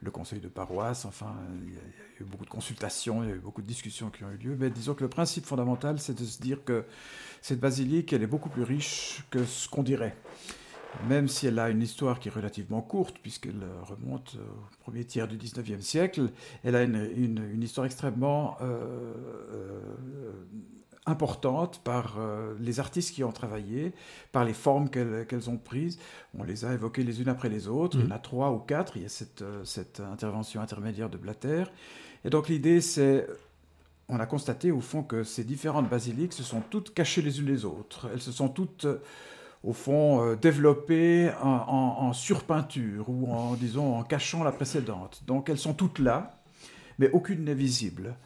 [0.03, 1.35] le conseil de paroisse, enfin,
[1.65, 1.81] il y, a,
[2.21, 4.57] eu beaucoup de consultations, il y a eu beaucoup de discussions qui ont eu lieu,
[4.59, 6.85] mais disons que le principe fondamental, c'est de se dire que
[7.41, 10.17] cette basilique, elle est beaucoup plus riche que ce qu'on dirait.
[11.09, 15.27] Même si elle a une histoire qui est relativement courte, puisqu'elle remonte au premier tiers
[15.27, 16.31] du XIXe siècle,
[16.65, 19.15] elle a une, histoire extrêmement euh,
[19.53, 19.83] euh,
[21.07, 23.93] importante par euh, les artistes qui ont travaillé,
[24.31, 25.99] par les formes qu'elles ont prises.
[26.39, 27.99] On les a évoquées les unes après les autres.
[27.99, 28.23] Il y en a mmh.
[28.23, 28.97] trois ou quatre.
[28.97, 31.65] Il y a cette, cette intervention intermédiaire de Blatter.
[32.25, 33.27] Et donc l'idée, c'est
[34.09, 37.47] on a constaté au fond que ces différentes basiliques se sont toutes cachées les unes
[37.47, 38.09] les autres.
[38.13, 38.87] Elles se sont toutes
[39.65, 45.23] au fond, euh, développées en, surpeinture ou en, disons, en cachant la précédente.
[45.27, 46.43] Donc elles sont toutes là,
[46.99, 48.17] mais aucune n'est visible.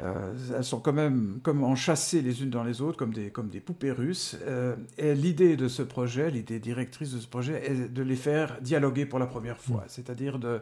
[0.00, 3.48] Euh, elles sont quand même comme enchâssées les unes dans les autres, comme des, comme
[3.48, 4.36] des poupées russes.
[4.46, 8.60] Euh, et l'idée de ce projet, l'idée directrice de ce projet, est de les faire
[8.60, 9.88] dialoguer pour la première fois, mm.
[9.88, 10.60] c'est-à-dire de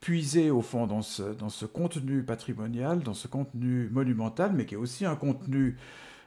[0.00, 4.74] puiser au fond dans ce, dans ce contenu patrimonial, dans ce contenu monumental, mais qui
[4.74, 5.76] est aussi un contenu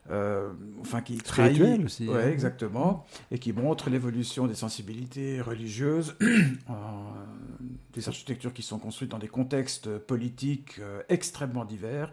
[0.10, 2.08] euh, enfin qui trahit, aussi.
[2.08, 2.30] Ouais, hein.
[2.30, 6.16] exactement, et qui montre l'évolution des sensibilités religieuses,
[7.94, 12.12] des architectures qui sont construites dans des contextes politiques euh, extrêmement divers.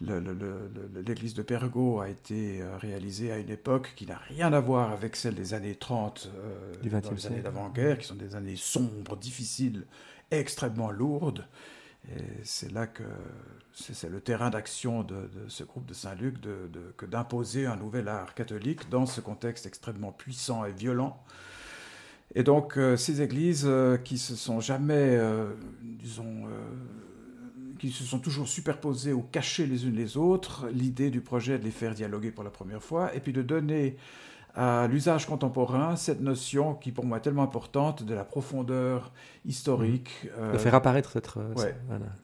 [0.00, 4.92] L'église de Pergo a été euh, réalisée à une époque qui n'a rien à voir
[4.92, 6.30] avec celle des années 30,
[6.82, 9.84] du dans les années d'avant-guerre, qui sont des années sombres, difficiles,
[10.30, 11.46] extrêmement lourdes.
[12.10, 13.02] Et c'est là que
[13.72, 16.36] c'est le terrain d'action de, ce groupe de Saint-Luc
[16.96, 21.18] que d'imposer un nouvel art catholique dans ce contexte extrêmement puissant et violent.
[22.34, 25.52] Et donc euh, ces églises euh, qui se sont jamais, euh,
[25.82, 26.44] disons,
[27.78, 31.64] qui se sont toujours superposées ou cachées les unes les autres, l'idée du projet de
[31.64, 33.96] les faire dialoguer pour la première fois, et puis de donner
[34.56, 39.12] à l'usage contemporain cette notion qui pour moi est tellement importante de la profondeur
[39.44, 40.10] historique.
[40.24, 40.28] Mmh.
[40.38, 41.28] Euh, de faire apparaître cette...
[41.36, 41.74] Euh, ouais,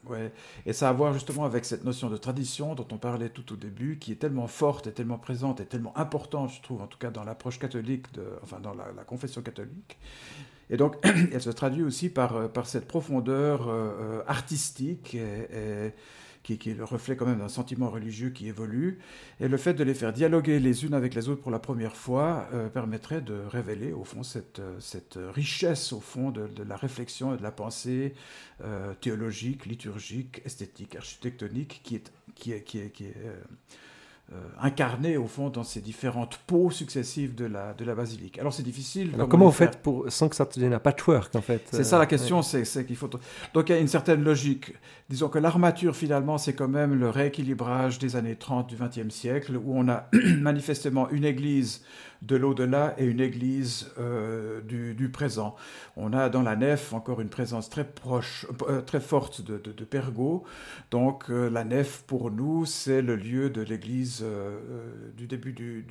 [0.08, 0.32] ouais.
[0.64, 3.52] Et ça a à voir justement avec cette notion de tradition dont on parlait tout
[3.52, 6.86] au début, qui est tellement forte et tellement présente et tellement importante, je trouve, en
[6.86, 9.98] tout cas dans l'approche catholique, de, enfin dans la, confession catholique.
[10.68, 10.96] Et donc,
[11.32, 13.68] elle se traduit aussi par, euh, par cette profondeur
[14.28, 15.92] artistique et
[16.42, 18.98] qui, est le reflet quand même d'un sentiment religieux qui évolue.
[19.40, 21.96] Et le fait de les faire dialoguer les unes avec les autres pour la première
[21.96, 26.76] fois euh, permettrait de révéler au fond cette, euh, cette richesse au fond de, la
[26.76, 28.14] réflexion et de la pensée
[28.62, 33.16] euh, théologique, liturgique, esthétique, architectonique qui est, qui est, qui est, qui est
[34.32, 38.38] euh, incarné au fond dans ces différentes peaux successives de la, de la basilique.
[38.38, 39.10] Alors c'est difficile.
[39.14, 41.98] Alors comment vous faites pour, sans que ça devienne un patchwork en fait C'est ça
[41.98, 43.10] la question, c'est qu'il faut...
[43.54, 44.72] Donc il y a une certaine logique
[45.10, 49.56] disons que l'armature, finalement, c'est quand même le rééquilibrage des années 30 du XXe siècle,
[49.56, 50.08] où on a
[50.38, 51.82] manifestement une église
[52.22, 55.56] de l'au-delà et une église euh, du, présent.
[55.96, 59.86] On a dans la nef encore une présence très proche, euh, très forte de, de.
[60.90, 64.24] Donc euh, la nef, pour nous, c'est le lieu de l'église
[65.16, 65.84] du début du,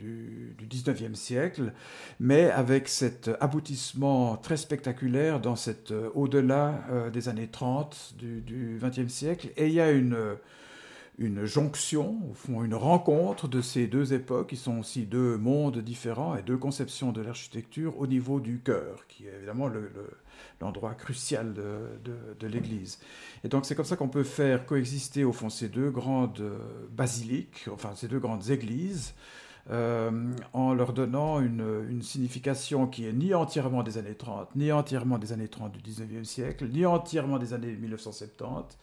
[0.57, 1.73] du, siècle,
[2.19, 9.49] mais avec cet aboutissement très spectaculaire dans cet au-delà des années 30 du, 20e Siècle,
[9.57, 10.37] et il y a une,
[11.45, 16.35] jonction, au fond une rencontre de ces deux époques, qui sont aussi deux mondes différents
[16.35, 19.69] et deux conceptions de l'architecture au niveau du cœur, qui est évidemment
[20.61, 21.79] l'endroit crucial de,
[22.39, 22.99] de l'Église.
[23.43, 26.57] Et donc c'est comme ça qu'on peut faire coexister au fond ces deux grandes euh,
[26.91, 29.13] basiliques, enfin ces deux grandes églises,
[29.71, 30.09] euh,
[30.53, 35.31] en leur donnant une, signification qui est ni entièrement des années 30, ni entièrement des
[35.31, 38.77] années 30 du 19e siècle, ni entièrement des années 1970,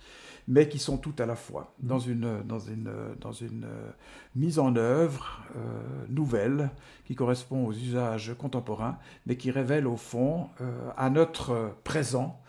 [0.49, 3.91] mais qui sont toutes à la fois dans une, euh,
[4.37, 5.61] mise en œuvre euh,
[6.09, 6.71] nouvelle
[7.05, 10.49] qui correspond aux usages contemporains, mais qui révèle au fond
[10.97, 12.41] à notre présent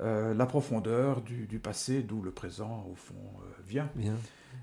[0.00, 3.14] la profondeur du, passé, d'où le présent au fond
[3.66, 3.88] vient.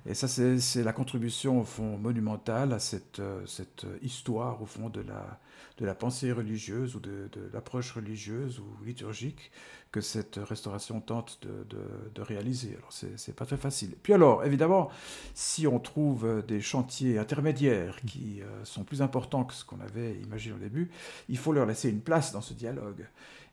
[0.07, 5.01] Et ça, c'est la contribution, au fond, monumentale à cette, cette histoire, au fond, de
[5.01, 5.39] la,
[5.77, 9.51] de pensée religieuse ou de, de l'approche religieuse ou liturgique
[9.91, 12.75] que cette restauration tente de, réaliser.
[12.77, 13.95] Alors, c'est pas très facile.
[14.03, 14.89] Puis alors, évidemment,
[15.33, 20.15] si on trouve des chantiers intermédiaires qui euh, sont plus importants que ce qu'on avait
[20.15, 20.91] imaginé au début,
[21.29, 23.05] il faut leur laisser une place dans ce dialogue.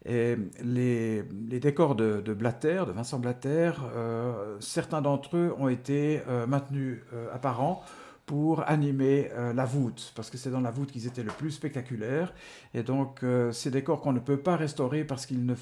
[0.05, 1.23] Et les,
[1.61, 7.01] décors de, Blatter, de Vincent Blatter, euh, certains d'entre eux ont été euh, maintenus
[7.33, 7.83] apparents
[8.27, 11.51] pour animer euh, la voûte, parce que c'est dans la voûte qu'ils étaient le plus
[11.51, 12.33] spectaculaires.
[12.73, 15.55] Et donc, euh, ces décors qu'on ne peut pas restaurer parce qu'ils ne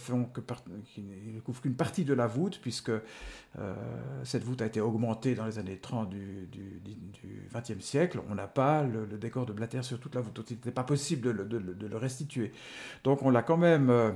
[1.40, 3.74] couvrent qu'une partie de la voûte, puisque euh,
[4.24, 8.20] cette voûte a été augmentée dans les années 30 du, du, siècle.
[8.28, 10.84] On n'a pas le, décor de Blatter sur toute la voûte, donc il n'était pas
[10.84, 12.52] possible de, le restituer.
[13.04, 14.14] Donc, on l'a quand même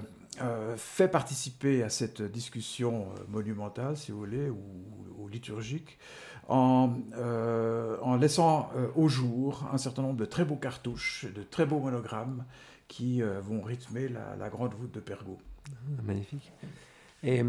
[0.76, 5.98] fait participer à cette discussion monumentale, si vous voulez, ou liturgique
[6.48, 11.42] en, euh, en laissant euh, au jour un certain nombre de très beaux cartouches, de
[11.42, 12.44] très beaux monogrammes
[12.88, 15.38] qui euh, vont rythmer la, grande voûte de Pergaud.
[16.02, 16.52] Magnifique.
[17.22, 17.42] Et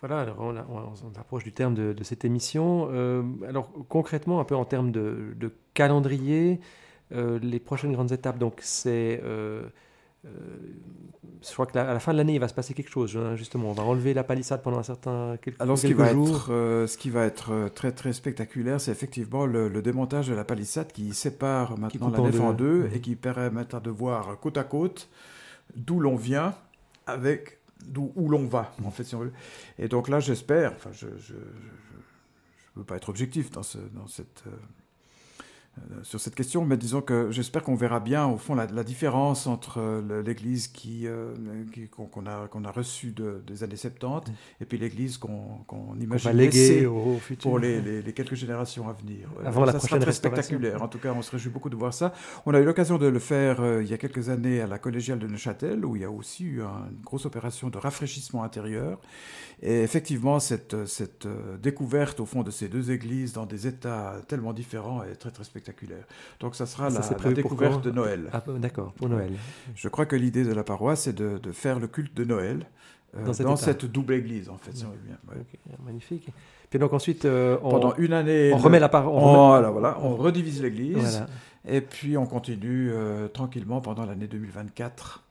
[0.00, 2.88] voilà, on, on, approche du terme de, cette émission.
[3.46, 6.60] alors concrètement, un peu en termes de, de calendrier,
[7.10, 9.22] les prochaines grandes étapes, donc c'est
[11.48, 13.16] je crois qu'à la fin de l'année, il va se passer quelque chose.
[13.16, 16.12] Hein, justement, on va enlever la palissade pendant un certain quelques, Alors, ce qui va
[16.12, 16.36] jours.
[16.36, 20.34] Être, euh, ce qui va être euh, très très spectaculaire, c'est effectivement le, démontage de
[20.34, 24.38] la palissade qui sépare maintenant la nef en deux, et qui permet maintenant de voir
[24.40, 25.10] côte à côte
[25.76, 26.54] d'où l'on vient
[27.06, 29.32] avec d'où où l'on va, en fait, si on veut.
[29.78, 31.40] Et donc là, j'espère, enfin, je ne
[32.76, 34.50] veux pas être objectif dans, ce, dans cette euh,
[36.02, 39.80] sur cette question, mais disons que j'espère qu'on verra bien au fond la, différence entre
[39.80, 41.34] euh, l'Église qui, euh,
[41.90, 43.14] qu'on a qu'on a reçue
[43.46, 44.34] des années 70 mm.
[44.60, 45.64] et puis l'Église qu'on
[46.00, 47.50] imagine au futur.
[47.50, 49.28] pour les, les, quelques générations à venir.
[49.44, 50.82] Avant la ça sera très spectaculaire.
[50.82, 52.12] En tout cas, on se réjouit beaucoup de voir ça.
[52.46, 55.18] On a eu l'occasion de le faire il y a quelques années à la collégiale
[55.18, 59.00] de Neuchâtel, où il y a aussi eu une grosse opération de rafraîchissement intérieur.
[59.62, 61.26] Et effectivement, cette, cette
[61.62, 65.44] découverte au fond de ces deux églises dans des états tellement différents est très très
[65.44, 65.63] spectaculaire.
[66.40, 68.30] Donc ça sera la, découverte de Noël.
[68.32, 69.32] Ah, D'accord, pour Noël.
[69.74, 72.66] Je crois que l'idée de la paroisse, c'est de, faire le culte de Noël
[73.16, 74.72] euh, dans, cette double église, en fait.
[75.84, 76.28] Magnifique.
[76.70, 79.14] Puis donc ensuite, euh, on, pendant une année, on remet la paroisse.
[79.14, 81.24] On, voilà, on redivise l'église.
[81.66, 85.22] Et puis on continue euh, tranquillement pendant l'année 2024.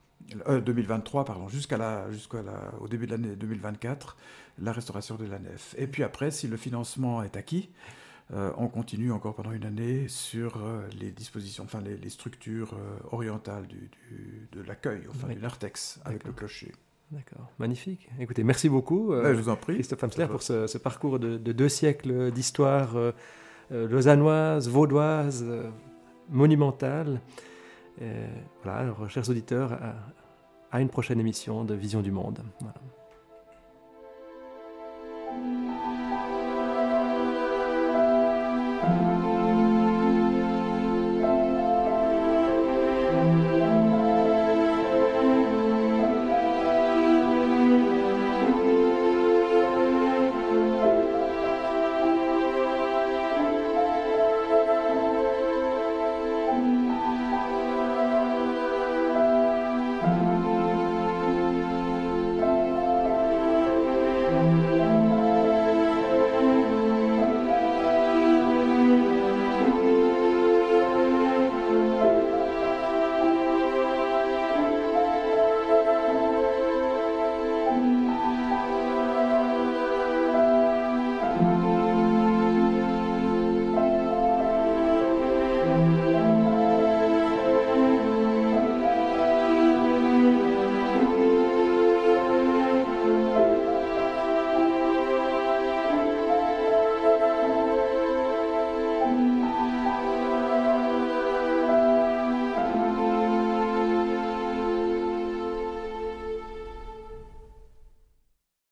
[0.65, 4.17] 2023, pardon, jusqu'à la, jusqu'à la, au début de l'année 2024,
[4.61, 5.75] la restauration de la nef.
[5.77, 7.69] Et puis après, si le financement est acquis,
[8.31, 12.97] euh, on continue encore pendant une année sur euh, les dispositions, enfin les, structures euh,
[13.11, 13.89] orientales du,
[14.51, 16.71] de l'accueil, enfin du narthex avec le clocher.
[17.11, 18.09] D'accord, magnifique.
[18.19, 19.75] Écoutez, merci beaucoup, je vous en prie.
[19.75, 22.95] Christophe Hamsler, pour ce, parcours de, deux siècles d'histoire
[23.69, 25.45] lausannoise, vaudoise,
[26.29, 27.21] monumentale.
[28.63, 29.95] voilà, alors, chers auditeurs, à,
[30.71, 32.39] à, une prochaine émission de Vision du Monde.
[32.61, 32.81] Voilà.